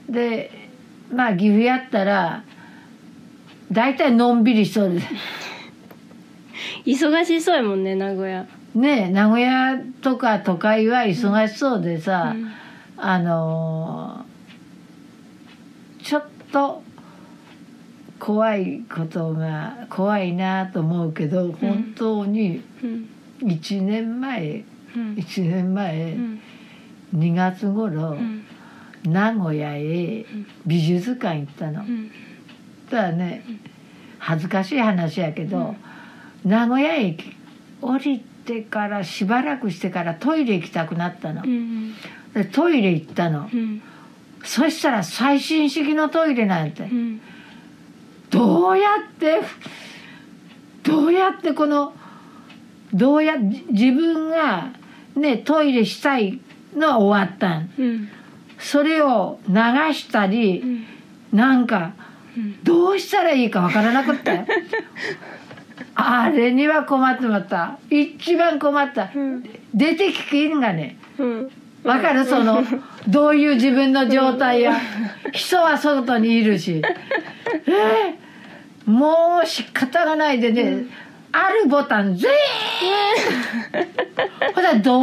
[0.09, 0.51] で
[1.13, 2.45] まあ岐阜やったら
[3.71, 5.01] 大体のんびりしそうで
[6.85, 8.47] 忙しそうやもんね名古屋。
[8.75, 12.53] ねえ名古屋とか都会は忙しそうでさ、うん。
[12.97, 14.33] あのー
[16.05, 16.83] ちょっと
[18.19, 23.09] 怖いことが怖いなと思うけど本当にうん。
[23.43, 24.65] 1年前
[24.97, 25.15] うん。
[25.15, 26.41] 1年前うん。
[27.17, 28.45] 2月頃うん。
[29.05, 30.25] 名古屋へ
[30.67, 31.83] 美術館行ったの。
[31.83, 32.11] うん。
[32.91, 33.45] ただね
[34.19, 35.75] 恥ずかしい話やけど、
[36.45, 37.37] 名古屋駅
[37.81, 41.43] 降りてからしばらくしてからトイレ行きたくなったの。
[41.43, 41.47] う。
[41.47, 41.95] ん
[42.35, 43.49] でトイレ行ったの。
[43.53, 43.83] うん。
[44.45, 46.85] そしたら最新式のトイレなんて。
[46.85, 47.21] うん。
[48.31, 49.41] どうやって
[50.83, 51.93] どうやってこの
[52.93, 54.73] どうやじ自分が
[55.15, 56.41] ねトイレしたい
[56.75, 57.71] のは終わったん。
[57.79, 58.09] うん。
[58.59, 59.55] それを流
[59.95, 60.87] したうりん。
[61.33, 61.93] なんか
[62.37, 62.65] うん。
[62.65, 64.45] どうしたらいいかわからなくって
[65.95, 67.79] あれには困ってまった。
[67.91, 69.11] 一番困った。
[69.15, 69.43] うん。
[69.75, 70.97] 出てききんがね。
[71.19, 71.51] うん。
[71.85, 72.25] わかる？
[72.25, 72.63] その
[73.09, 74.75] どういう自分の状態や。
[75.33, 76.83] 人は外にいるし。
[77.67, 78.23] えー
[78.85, 80.87] もう仕方がないでね、
[81.31, 82.33] あるボタン全
[84.51, 84.99] 部 ほらど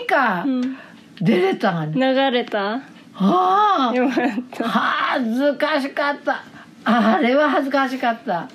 [0.00, 0.76] にかうん。
[1.20, 1.92] 出れたがね。
[1.94, 2.80] 流れた？
[3.14, 4.16] あよかっ
[4.52, 4.64] た。
[4.66, 4.68] あ
[5.12, 6.42] 恥ずかしかった。
[6.84, 8.48] あれは恥ずかしかった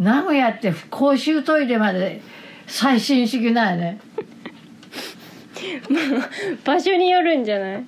[0.00, 2.22] 名古屋って公衆トイレまで
[2.66, 4.00] 最新式なんやね。
[6.64, 7.84] 場所によるんじゃない？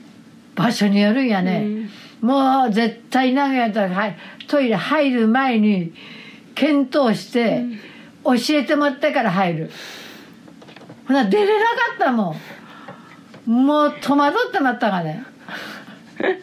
[0.55, 1.89] 場所によるんやね、
[2.21, 5.93] もう絶対名古屋とはいトイレ入る前に
[6.55, 7.65] 検討して
[8.25, 9.71] 教えてもらってから入る。
[11.09, 12.37] ほな出れなかったも
[13.47, 13.51] ん。
[13.65, 15.25] もう戸惑ってまったがね。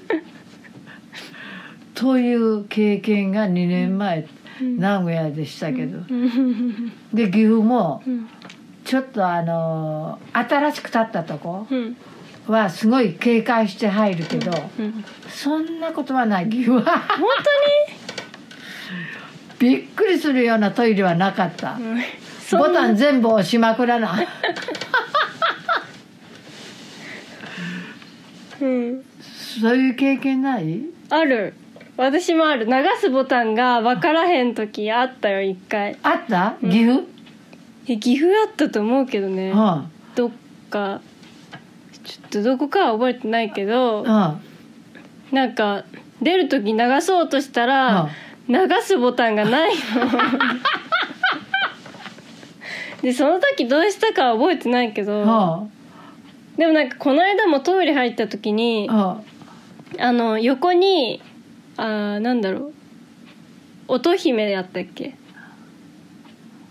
[1.94, 4.26] という経験が2年前、
[4.62, 6.92] 名古屋でしたけど、うん。
[7.14, 8.28] で岐阜もうん。
[8.86, 11.96] ちょっとあの新しく建ったとこうん。
[12.48, 15.04] はすごい警戒して入るけど、うん。
[15.30, 17.00] そんなことはない岐阜は。
[17.08, 17.28] 本
[19.60, 21.78] びっくりするようなトイレはなかった。
[22.52, 24.18] ボなタン全部押しまくらな。
[28.62, 29.04] うん。
[29.62, 30.82] そういう経験ない？
[31.10, 31.54] ある
[32.00, 35.98] 私もある流すボタンが分からへん時あったよ一回。
[36.02, 36.56] あった？
[36.62, 37.04] 岐阜、
[37.88, 39.50] え岐阜あったと思うけどね。
[39.52, 39.92] うん。
[40.16, 40.32] どっ
[40.70, 41.02] か。
[42.06, 44.06] ちょっとどこかは覚えてないけどうん。
[44.08, 45.84] なんか
[46.22, 48.10] 出る時流そうとしたら
[48.48, 49.82] 流すボタンがないの。
[53.04, 56.58] でその時どうしたかは覚えてないけどうん。
[56.58, 58.98] でもなんかこの間もトイレ入った時にうん。
[60.00, 61.22] あの横に
[61.80, 62.74] あーなんだろう。
[63.88, 65.16] 乙姫やったっけ？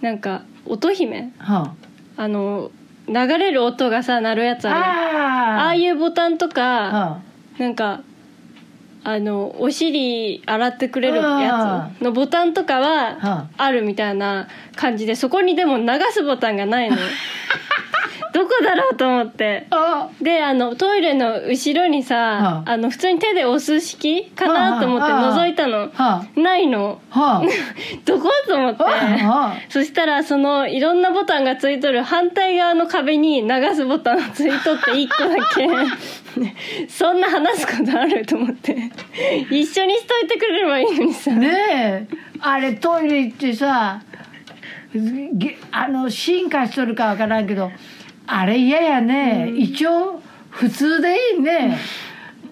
[0.01, 1.19] なんか乙姫？
[1.21, 1.31] うん
[2.17, 2.71] あの
[3.09, 7.19] 流れる音がさ鳴るやつあるあああいうボタンとかあ。
[7.59, 8.03] なんか
[9.05, 13.71] あのお尻洗ってくれるやつのボタンとかはあ。
[13.71, 16.97] るみたいな感じでそこにでも流すボタンがないの
[18.33, 19.67] どこだろうと思って。
[19.71, 20.09] あ。
[20.21, 25.91] であのトイレの後ろにさうんあの普通に手で押す式かなと思って覗いたの。
[25.93, 27.01] はないの。
[28.05, 28.31] どこ？
[28.47, 28.85] と思って。
[29.69, 35.69] そしたらそのいろんなボタンがついとる反対側の壁に流すボタンがついとって1個だけ。
[36.89, 38.77] そんな話すことあると思って。
[39.51, 42.07] 一緒にしといてくれればいいのにさ、ねえ。
[42.41, 44.01] あれトイレ行ってさ
[44.95, 47.71] げあの進化しとるかわからんけど
[48.31, 51.79] あれ嫌やね、一応普通でいいね。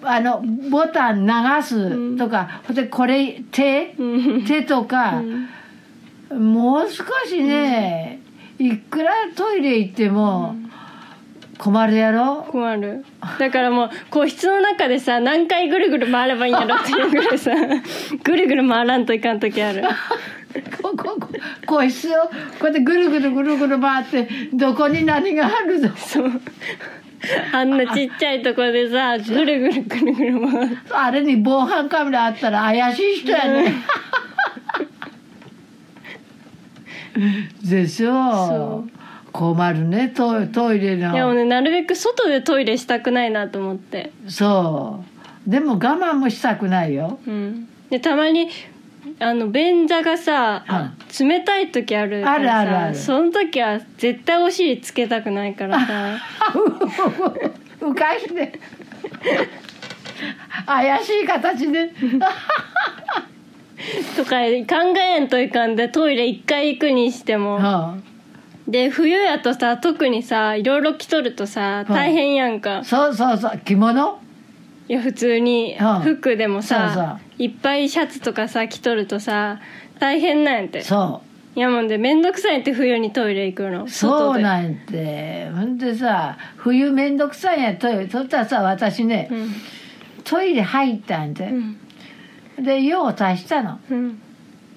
[0.03, 1.31] あのボタン流
[1.63, 4.45] すとか、ほんでこれ手うん。
[4.45, 5.21] 手とか、
[6.31, 8.19] もう少しね、
[8.57, 10.55] いくらトイレ行っても
[11.59, 13.05] 困るやろ、困る。
[13.37, 17.51] だからもう個室の中でさ何回ぐるぐる回ればいいんやろっていうぐらいさ
[18.23, 19.83] ぐるぐる回らんといかん時ある
[20.81, 21.29] こここ
[21.65, 22.29] 個室をこ
[22.61, 26.31] うやってぐるぐるぐるぐる回ってどこに何があるのそう
[27.53, 33.73] あんなちっちゃいとこでさぐるぐるぐるぐる回るあれに防犯カメラあったら怪しい人やね。
[37.63, 38.89] でしょう
[39.31, 45.03] 困るねトイトイレいやもねなるべく外でトイレしたくないなと思ってそ
[45.47, 48.49] うでも我慢もしたくないようんでたまに
[49.19, 50.63] あの便座がさ、
[51.19, 56.19] 冷たい時あるからさあるあるその時は絶対お尻つけたくないからさ。
[57.79, 58.59] 浮かして
[60.65, 61.93] 怪しい形で
[64.15, 67.97] とか考えんといかんでトイレ一回行くにしてもは
[68.67, 74.19] で冬やとさ特にさいろいろ着とるとさい大変やんかあそうそうそう着物
[74.89, 77.19] いや普通にうん服でもさ、そうそう。
[77.39, 79.59] いっぱいシャツとかさ着とるとさ
[79.99, 80.81] 大変なんやって。
[80.81, 81.21] そ
[81.55, 83.83] いやもんで面倒くさいって冬にトイレ行くの。
[83.85, 85.49] うそうなんて。
[85.49, 89.49] ほんでさ冬めんどくさいんやトイレそしたらさ私ね、うん。
[90.23, 92.63] トイレ入ったんで、うん。
[92.63, 93.79] で用を足したの。
[93.89, 94.21] うん。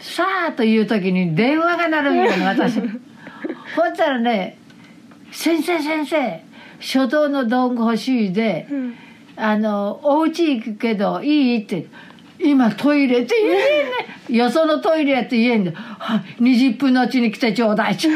[0.01, 2.81] さあという時に電話が鳴るんよ私。
[3.77, 4.57] ほったらね
[5.31, 6.43] 「先生先生
[6.81, 8.95] 書道の道具欲しいでうん
[9.37, 11.87] あのお家行くけどいい?」って
[12.39, 17.97] 「今トイレ」って言えんねよそのトイレやって言えんで「はい20分のうちに来てちょうだい」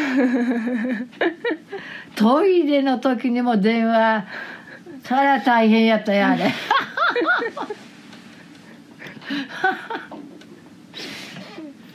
[2.17, 4.25] トイレの時にも電話
[5.05, 6.53] そりゃ大変やったよあれ。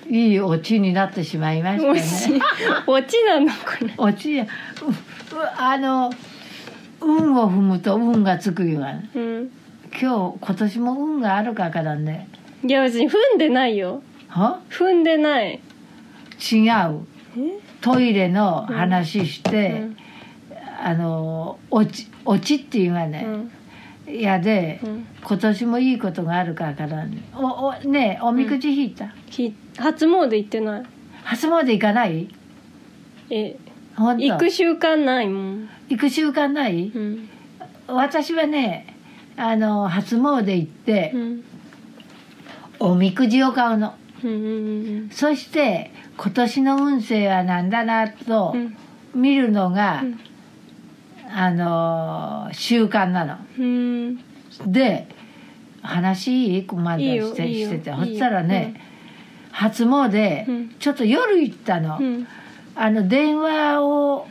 [0.09, 2.41] いいオチになってしまいましたね。
[2.87, 4.47] 落ちなのこれオチや、
[5.55, 6.11] あの
[7.01, 9.51] 運を踏むと運がつくよがうん。
[9.99, 12.27] 今日今年も運があるかからね。
[12.63, 14.01] いや別に踏んでないよ。
[14.27, 14.59] は？
[14.69, 15.59] 踏んでない。
[16.39, 17.05] 違う。
[17.37, 17.59] え？
[17.81, 19.97] トイレの話して、うん。
[20.81, 23.25] あの落ち落ちっていうがね、
[24.07, 24.13] うん。
[24.13, 25.07] いやで、うん。
[25.23, 27.23] 今年もいいことがあるかからね。
[27.35, 29.13] おおねえおみくじ引いた？
[29.27, 30.83] ひ初詣行ってない。
[31.23, 32.27] 初詣行かない？
[33.29, 33.57] え
[33.99, 35.69] 行く習慣ないもん。
[35.89, 36.87] 行く習慣ない？
[36.87, 37.29] うん。
[37.87, 38.95] 私はね
[39.35, 41.43] あの初詣行ってうん。
[42.79, 43.93] おみくじを買うの。
[44.23, 44.33] うんう
[45.05, 48.77] んそして今年の運勢は何だなとうん。
[49.13, 50.19] 見るのが、うん。
[51.31, 53.37] あの習慣なの。
[53.57, 54.17] うん。
[54.67, 55.07] で
[55.81, 56.65] 話いい？
[56.65, 57.91] こまでいいよしてしてて。
[57.91, 58.81] そしたらね、
[59.51, 60.69] 初詣、うん。
[60.79, 62.27] ちょっと夜行ったの、うん
[62.81, 64.27] あの電話を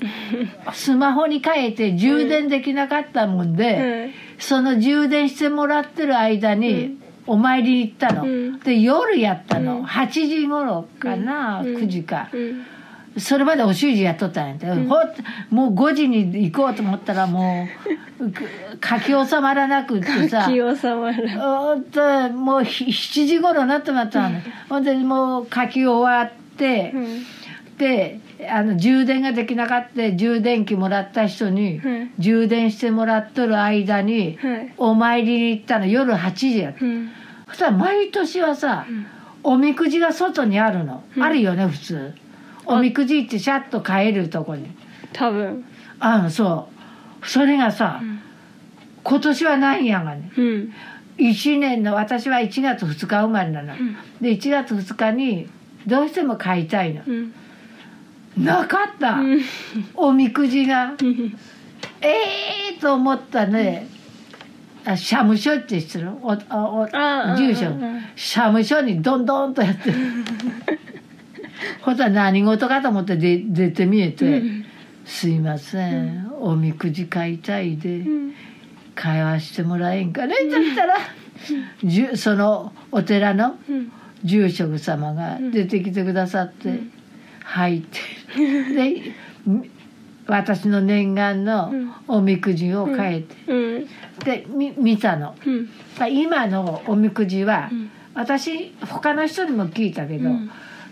[0.72, 8.58] スマホに変えて充電できなかったもんで、その充電してもらってる間にお参りに行ったの、うん。
[8.60, 9.84] で夜やったの、うん。
[9.84, 11.76] 8時頃かな、うん。
[11.76, 12.66] 9時か、うん。
[13.20, 14.88] それまでお習字やっとったんやて、ん。
[14.88, 14.96] ほ
[15.50, 17.68] もう5時に行こうと思ったらも
[18.18, 18.44] うく
[18.82, 20.46] 書き収まらなくってさ。
[20.48, 26.94] 気収まるほんともうひ7時頃なってまったの、ほんでもう書き終わって、
[27.78, 36.84] うんであの充電ができなかった充電器もらった人に、はい充電してもらっとる間に、はいお参りに行ったの夜8時やった。
[36.84, 37.10] うん。
[37.48, 38.86] そしたら毎年はさ、
[39.42, 41.22] おみくじが外にあるの、うん。
[41.22, 42.14] あるよね普通。
[42.66, 44.68] おみくじってシャッと買えるとこに。
[45.12, 45.64] 多分。
[46.00, 46.68] あそ
[47.22, 47.26] う。
[47.26, 48.20] それがさ、ん。
[49.04, 50.30] 今年はないんやがね。
[50.36, 50.72] うん。
[51.18, 53.96] 1年の私は1月2日生まれなの、ん。
[54.20, 55.48] で1月2日に
[55.86, 57.02] どうしても買いたいの。
[57.06, 57.34] うん
[58.36, 59.40] なかった、うん。
[59.94, 60.94] おみくじが。
[61.00, 61.36] うん
[62.00, 63.88] ええー、と思ったね、
[64.84, 66.10] あ社務所って知ってる？
[66.22, 66.36] おお
[67.36, 67.72] 住所。
[68.14, 69.90] 社務所にどんどんとやって。
[69.90, 69.96] る
[71.82, 74.64] ほは何事かと思ってで出てみえて「うん。
[75.04, 77.98] すいません、おみくじ買いたいで。
[77.98, 78.34] うん。
[78.94, 80.94] 買わしてもらえんかね」って言ったら、
[81.84, 83.92] じゅそのお寺のうん。
[84.24, 86.80] 住職様が出てきてくださって
[87.48, 89.14] 「はい」ってで
[89.46, 89.70] み
[90.26, 91.72] 私の念願の
[92.06, 93.86] おみくじを変えて、うん。
[94.22, 95.34] でみ見たの。
[95.46, 95.70] うん。
[96.12, 97.90] 今のおみくじは、うん。
[98.12, 100.50] 私他の人にも聞いたけど、うん。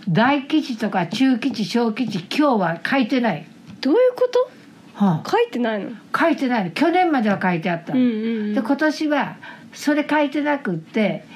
[0.09, 3.45] 大吉とか中吉小吉今日は書いてない。
[3.83, 4.31] どういうこ
[4.95, 5.05] と？
[5.05, 5.31] はあ。
[5.31, 5.91] 書いてないの？
[6.19, 6.71] 書いてないの。
[6.71, 8.11] 去年までは書いてあったの、うんう
[8.53, 8.55] ん。
[8.55, 9.37] で今年は
[9.75, 11.27] それ書いてなくって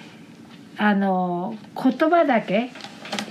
[0.78, 2.70] あの言葉だけ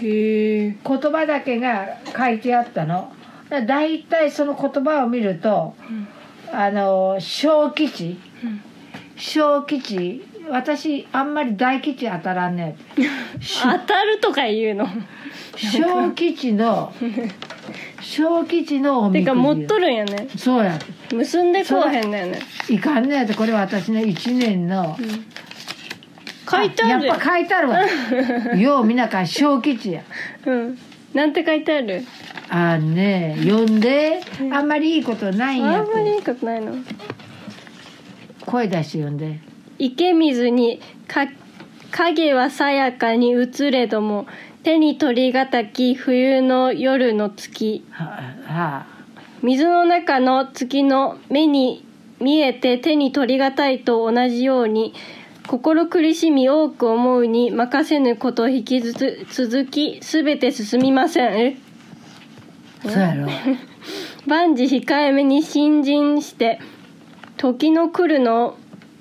[0.01, 3.11] 言葉だけが書いてあったの。
[3.49, 5.75] だだいたいその言葉を見ると
[6.51, 8.19] あの小吉。
[8.43, 8.61] うん。
[9.15, 10.25] 小吉。
[10.49, 12.75] 私あんまり大吉当たらんね
[13.61, 14.87] 当たるとか言うの？
[15.55, 16.91] 小吉の
[18.01, 20.27] 小吉のおみくじてか持っとるんやね。
[20.35, 20.79] そうや。
[21.13, 25.25] 結んでこうへんだよね、いかんねやとこれ私の1年のうん、
[26.49, 27.79] 書いてあるやっぱ書いてあるわ。
[28.57, 30.01] ようみんなから小吉や。
[30.45, 30.77] うん。
[31.13, 32.03] なんて書いてある？
[32.49, 34.21] あんね読んで
[34.51, 36.75] あんまりいいことないんやあんまりいいことないの？
[38.45, 39.39] 声出して読んで。
[39.77, 41.27] 池水にか
[41.91, 44.27] 影はさやかに映れども
[44.63, 47.83] 手に取りがたき冬の夜の月。
[47.91, 48.05] は
[48.45, 48.85] は
[49.41, 51.85] 水の中の月の目に
[52.19, 54.93] 見えて手に取りがたいと同じように
[55.49, 61.33] 心苦しみ多く思うに任せぬこと引きずつ続きすべて進みません。
[61.33, 61.57] え？
[62.83, 63.27] そうやろ。
[64.27, 66.59] 万事控えめに信心して
[67.37, 68.57] 時の来るのを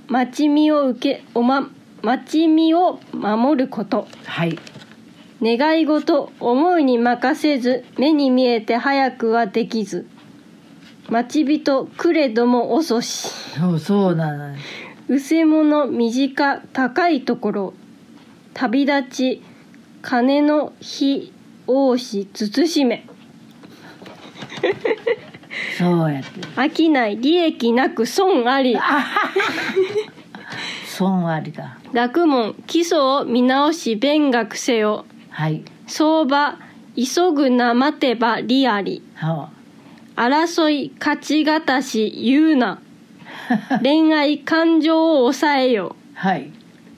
[0.06, 1.68] 待ち身を受けおま
[2.00, 4.08] 待ち身を守ること。
[4.24, 4.58] はい。
[5.42, 10.06] 願い事思いに任せず目に見えて早くはできず。
[11.10, 13.28] 待ち人くれども遅し。
[13.58, 14.54] そうそうなの
[15.08, 17.74] うせ者短高いところ
[18.54, 19.42] 旅立ち
[20.02, 21.32] 金の日
[21.66, 23.06] 王子慎め。
[25.78, 26.40] そうやって。
[26.56, 28.76] 飽きない利益なく損あり。
[30.86, 31.78] 損ありだ。
[31.92, 35.04] 学問基礎を見直し勉学せよ。
[35.30, 35.62] はい。
[35.86, 36.58] 相場
[36.96, 39.02] 急ぐな待てば利あり。
[39.14, 39.50] は
[40.16, 42.80] 争い勝ちがたし言うな
[43.82, 46.50] 恋愛感情を抑えよはい。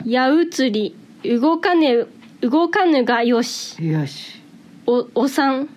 [0.05, 0.97] 矢移り。
[1.25, 2.07] 動かね
[2.41, 3.87] 動かぬがよし。
[3.87, 4.41] よし。
[4.87, 5.69] おお産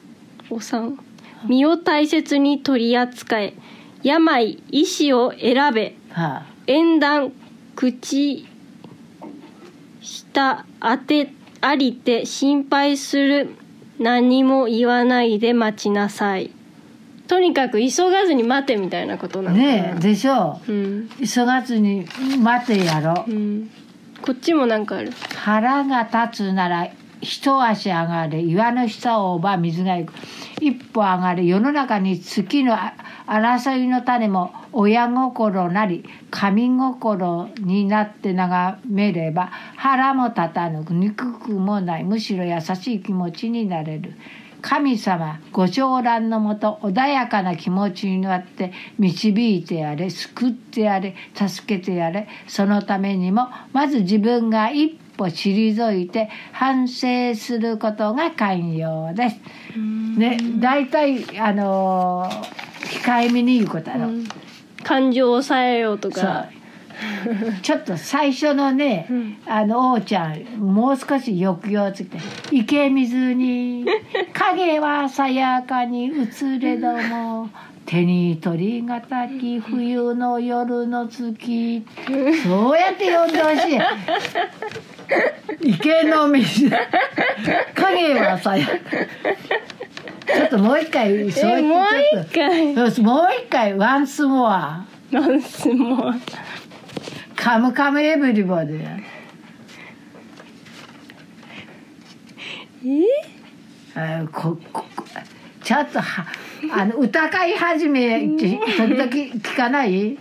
[0.49, 0.97] お産
[1.47, 3.53] 身を大切に取り扱え。
[4.01, 5.95] 病医師を選べ。
[6.09, 7.33] は縁談
[7.75, 8.47] 口
[10.01, 13.55] 下当てありて心配する。
[13.99, 16.51] 何も言わないで待ちなさい
[17.27, 20.71] とにかく急がずに待てみたいなことなのねえでしょう。
[20.71, 22.05] ん、う急がずに
[22.39, 23.25] 待てやろ。
[23.27, 23.69] うん、
[24.21, 25.11] こっちもなんかある。
[25.35, 26.89] 腹が立つなら
[27.21, 30.13] 一足上がれ岩の下を追ば水が行く。
[30.61, 32.93] 一歩上がれ世の中に月のあ
[33.25, 44.13] 争いの種も親心なり神心になって眺めれば腹も立たぬ憎くもないむしろ優しい気持ちになれる
[44.63, 59.39] 神様ご長覧のもと穏やかな気持ちになって導いてやれ救ってやれ助けてやれそのためにもまず自分が一歩退いて反省することが寛容です。
[59.77, 64.27] ね、大体あのー控えめに言うことだろ、うん。
[64.83, 66.49] 感情を抑えようとか
[67.61, 69.37] ちょっと最初のね、うん。
[69.45, 72.17] あの王ちゃんもう少し抑揚つけて
[72.51, 73.85] 「池水に
[74.33, 77.49] 影はさやかに映れども
[77.85, 81.85] 手に取りがたき冬の夜の月」
[82.45, 83.79] そうやって呼んでほしい。
[85.61, 86.69] 池の水。
[87.75, 88.71] 影はさやか。
[90.25, 91.83] ちょっともう一回そうやってえもう
[92.23, 92.73] 一回。
[92.75, 93.77] とよしもう一回。
[93.77, 94.85] ワンスモア。
[95.13, 96.13] なんすもう
[97.35, 99.03] カムカムエブリボディ。
[102.85, 103.03] え？
[103.95, 105.05] あこここ
[105.63, 106.25] ちょっとは
[106.71, 110.17] あの歌会始め時々聞かない？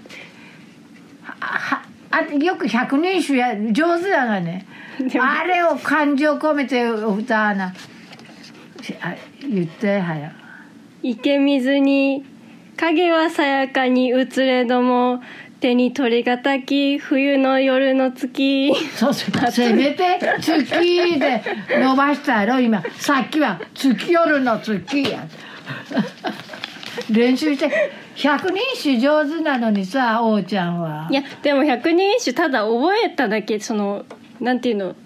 [1.22, 4.66] ははあよく百人一首や上手だがね。
[5.20, 7.66] あれを感情込めて歌わな。
[7.68, 7.74] あ
[9.40, 10.32] 言ってはや。
[11.02, 12.24] 池水に
[12.76, 15.22] 影はさやかに映れども
[15.62, 18.74] 手に取りがたき冬の夜の月。
[18.96, 19.34] そうそう。
[19.52, 21.42] せめて月で
[21.78, 22.82] 伸ばしたやろ今。
[22.98, 25.24] さっきは月夜の月や。
[27.08, 27.70] 練習して
[28.16, 31.06] 百人一首上手なのにさ王ちゃんは。
[31.08, 34.04] いやでも百人一首ただ覚えただけその
[34.40, 34.96] なんていうの？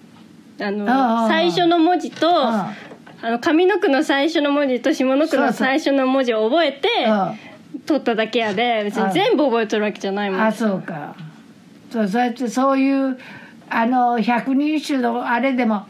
[0.58, 2.72] あのああ最初の文字とあ
[3.22, 3.30] あ。
[3.30, 7.34] の上の句の最初の文字と下の句の最初の文字を覚えてあ
[7.86, 10.40] 取っただけやで別に全部覚えとるわけじゃないもん。
[10.40, 11.14] あそうか。
[11.90, 13.18] そうそうやってそういう
[13.70, 15.86] あの百人一首のあれでも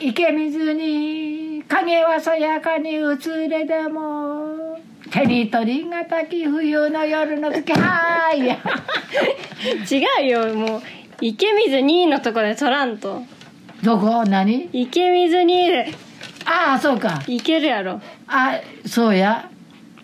[0.00, 3.16] 池水に影はさやかに映
[3.48, 4.78] れでも
[5.10, 8.48] テリトリがたき冬の夜の月はーい。
[10.22, 10.82] 違うよもう。
[11.20, 13.22] 池水2のとこで取らんと。
[13.82, 14.24] どこ？
[14.24, 14.68] 何？
[14.72, 15.92] 池水2で。
[16.46, 17.22] ああそうか。
[17.26, 18.00] いけるやろ。
[18.26, 19.48] あそうや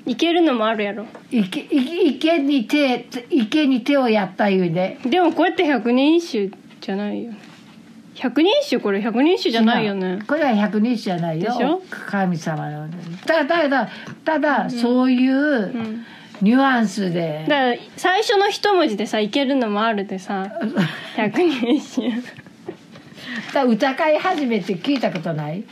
[0.09, 1.07] いけるのもあるやろ。
[1.31, 7.33] 池池池に手池に手をやったいうででもこうやって百人一首じゃないよ
[8.15, 9.01] 百人一首これ。
[9.01, 10.21] 百人一首じゃないよね。
[10.27, 11.83] これは百人一首じゃないよ。
[11.91, 12.89] 神様の
[13.27, 13.89] ただただ
[14.25, 16.05] ただ、そういううん。
[16.41, 17.45] ニュアンスで。
[17.49, 20.47] だから最初の一文字でさいけるのもあるでさ。
[21.17, 22.13] 百人一首。
[23.53, 25.65] だ歌会始めて聞いたことない？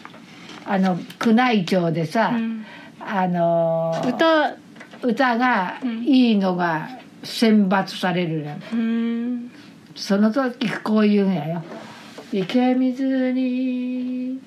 [0.66, 2.66] あの宮内庁でさ、うん
[3.06, 4.56] あのー歌。
[5.02, 6.88] 歌がいいのが
[7.22, 9.50] 選抜されるやんうん。
[9.94, 11.62] その時こういうんやよ
[12.32, 14.40] 「池水に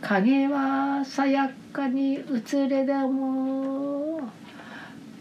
[0.00, 4.20] 影はさやかに映れども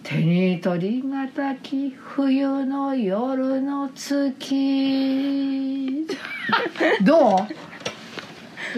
[0.04, 6.08] 手に取りがたき冬の夜の月」
[7.04, 7.38] どう？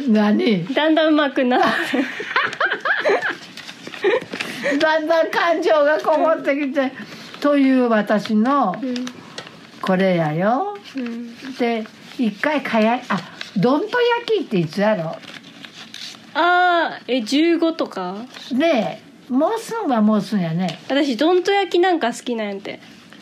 [0.08, 0.66] 何？
[0.74, 1.62] だんだん上手くなっ
[4.72, 6.92] て だんだん感情がこもってきて
[7.40, 8.76] という私の
[9.82, 10.78] これやよ。
[10.96, 11.36] うん。
[11.58, 11.86] で
[12.18, 13.20] 一回かやあ
[13.58, 15.16] どんと焼きっていつやろ？
[16.34, 18.16] あーえ15とか？
[18.52, 20.80] でもうすんはもうすんやね。
[20.88, 22.80] 私どんと焼きなんか好きなんやて。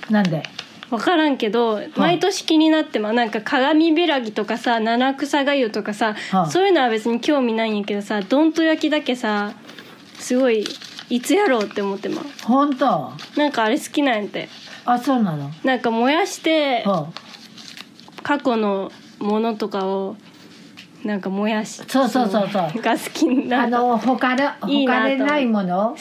[0.09, 0.43] なんで？
[0.89, 9.53] 分からんけど毎年気になってまなんか鏡開きとかさ七草がゆとかさ、はあそういうのは別に興味ないんやけどさどんと焼きだけさ
[10.19, 10.65] すごい
[11.09, 13.11] いつやろうって思ってま本当？
[13.35, 14.49] なんかあれ好きなんやて。
[14.85, 15.49] あそうなの？
[15.63, 17.11] なんか燃やしては
[18.21, 20.15] 過去のものとかを
[21.03, 22.81] なんか燃やしそうそうそうそう。
[22.81, 25.95] が好きあなの他でいいなと他でないもの？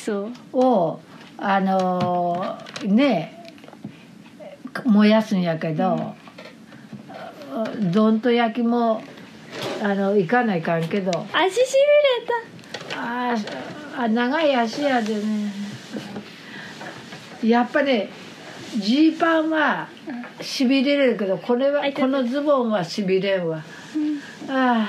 [0.53, 1.01] を
[1.39, 3.42] あのね
[4.85, 6.15] 燃やすんやけど、
[7.93, 9.03] どんと焼きも
[9.83, 11.11] あのいかないかんけど。
[11.33, 11.77] 足し
[12.91, 15.53] びれあーあ長い足やでね。
[17.43, 18.09] やっぱね
[18.79, 19.89] ジーパンは
[20.41, 23.59] しびれるけどこれはこのズボンはしびれんわ、
[24.49, 24.89] あ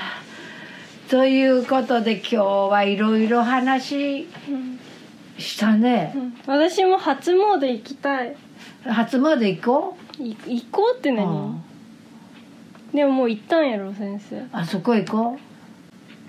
[1.10, 4.78] ということで今日はいろいろ話た、うん。
[5.38, 6.12] したね。
[6.16, 6.34] うん。
[6.46, 8.36] 私も初詣行きたい
[8.86, 11.62] 初詣行こい行こうってう、何、うん。
[12.94, 14.42] でももう行ったんやろ先生。
[14.52, 15.38] あそこ行こ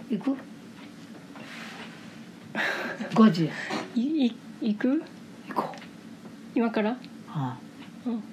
[0.10, 0.14] う？
[0.14, 0.38] 行く？
[3.14, 3.49] 5時。
[3.95, 5.03] いい行く？
[5.49, 5.80] 行こう。
[6.56, 6.97] 今から？
[7.30, 7.58] あ
[8.06, 8.24] うん。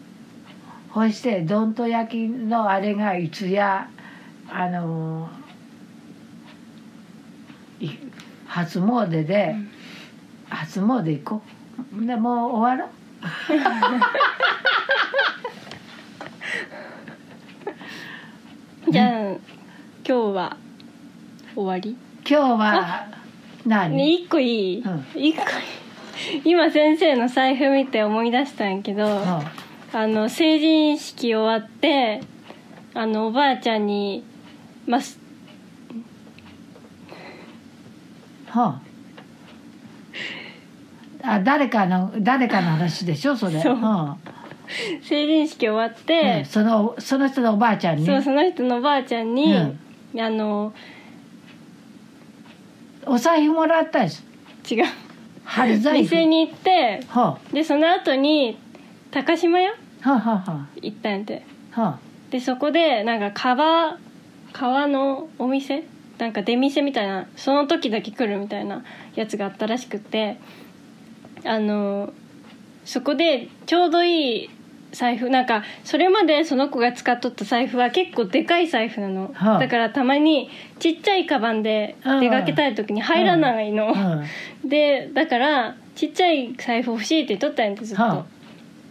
[0.94, 3.88] そしてどんと焼きのあれがいつや？
[4.50, 5.28] あの
[7.80, 7.88] い
[8.46, 9.68] 初詣で、うん。
[10.48, 11.42] 初詣行こ
[12.00, 12.06] う。
[12.06, 13.01] でもう終わろう？
[18.90, 19.38] じゃあ今
[20.04, 20.56] 日は
[21.54, 21.96] 終わり？
[22.28, 23.06] 今日は
[23.64, 25.06] 何、ね一個いい、うん。
[25.14, 25.44] 一個い
[26.38, 26.42] い。
[26.44, 29.12] 今先生の財布見て思い出したんやけど、うん。
[29.94, 32.22] あの成人式終わって
[32.94, 34.24] あのおばあちゃんに
[34.86, 35.18] ます
[38.48, 38.80] はあ、
[41.22, 43.36] あ誰かの誰かの話でしょ？
[43.36, 43.60] それ。
[43.60, 43.74] そう。
[43.74, 44.16] うん。
[45.02, 46.04] 成人式終わっうん。
[46.04, 48.06] て、そのその人のおばあちゃんに？
[48.06, 49.58] そうその人のおばあちゃんに、う
[50.16, 50.20] ん。
[50.20, 50.72] あの
[53.06, 54.24] お財布もらったんです。
[54.70, 54.84] 違う。
[55.44, 56.10] 春財布。
[56.10, 58.58] 店に行ってはでその後に
[59.10, 59.72] 高島屋？
[60.02, 60.50] あ、はあはあ。
[60.50, 61.44] は行ったんやて。
[61.74, 61.80] あ。
[61.80, 61.98] は
[62.30, 63.98] でそこでなんか革
[64.52, 65.84] 革のお店？
[66.18, 68.84] なんか出店みたいなその時だけ来るみたいな
[69.16, 70.38] やつがあったらしくて
[71.44, 72.12] あの
[72.84, 74.50] そこでちょうどいい
[74.92, 79.58] 財布なんかそれまでその子が使っとった財布は結構でかい財布なの、はあ。
[79.58, 84.16] だからたまにちっちゃいカバンで出かけたい時に入らないの、あ
[84.62, 84.68] うん。
[84.68, 88.26] でだからちっちゃい財布欲しいって言っとったんやてずっと、は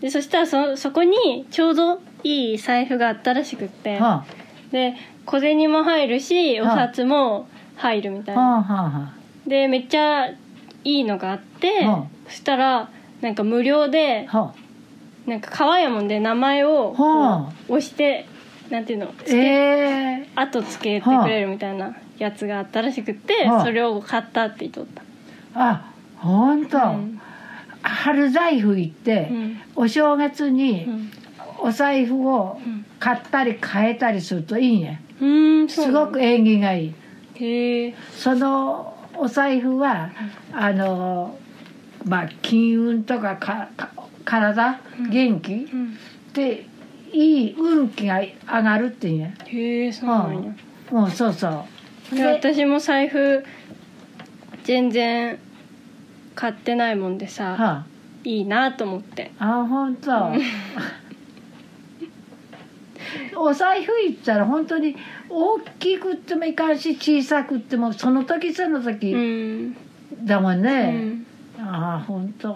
[0.02, 4.26] でそしたらそそこにちょうどいい財布があったらしくって、は
[4.72, 4.95] で
[5.26, 6.88] 小銭も入るしおはあ。
[6.88, 9.14] 札も入るみたあいな、はあはあは
[9.45, 10.36] でめっちゃい
[10.84, 12.90] いのがあって、はそしたら
[13.22, 14.38] なんか無料であ。
[14.40, 14.54] は
[15.28, 18.26] なんか革やもんで名前をは押して
[18.72, 23.64] なんていうのあええ後つけてくれるみたいなやつがあったらしくて、はあ。
[23.64, 25.04] それを買ったって言っとった、
[25.54, 27.22] あ本当、うん。
[27.84, 29.62] 春財布行って、うん。
[29.76, 31.12] お正月にうん。
[31.60, 32.86] お財布をうん。
[33.00, 35.02] 買ったり変えたりするといいね。
[35.20, 36.94] うーんすごく縁起がいい。
[37.36, 40.12] へえそのお財布は
[40.54, 41.38] あの
[42.06, 43.89] まあ金運とかかか
[44.26, 45.10] 体うん。
[45.10, 45.97] 元気、うん。
[46.34, 46.66] で
[47.12, 50.56] いい運気が上がるっていうんやへえそうなんや。
[50.91, 51.66] もうそうそ
[52.12, 52.16] う。
[52.16, 53.43] で私も財布
[54.64, 55.38] 全然
[56.36, 57.86] 買ってないもんでさ、はあ。
[58.24, 59.32] いいなと思って。
[59.39, 60.32] あ本当。
[63.36, 64.95] お財布いったら本当に
[65.30, 69.76] 大きくってもいかんし小さくってもその時そのう時ん、
[70.24, 71.26] だもんうね、ん、
[71.62, 72.55] ああ本当。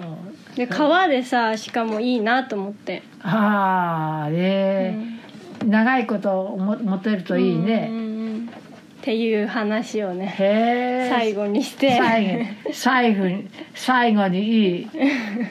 [0.55, 5.19] で革でさしかもいいなと思って、ああね、
[5.63, 8.49] 長いことも持てるといいうんうんね、うん。
[9.01, 11.97] っていう話をね最後にして。
[11.97, 14.89] 最後最後に最後にいい。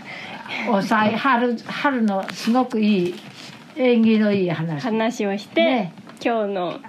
[0.71, 3.15] おさい春春のすごくいい
[3.77, 4.83] 縁起のいい話。
[4.83, 5.93] 話をして、ね。
[6.25, 6.81] 今日の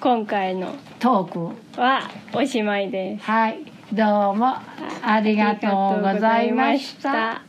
[0.00, 1.32] 今回のトー
[1.74, 3.24] クはおしまいです。
[3.24, 4.54] はいどうも
[5.02, 5.66] ありがと
[5.98, 7.42] うございました。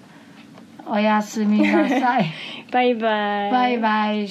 [0.88, 2.34] おやすみなさい。
[2.72, 3.52] バイバイ。
[3.52, 4.28] バイバイ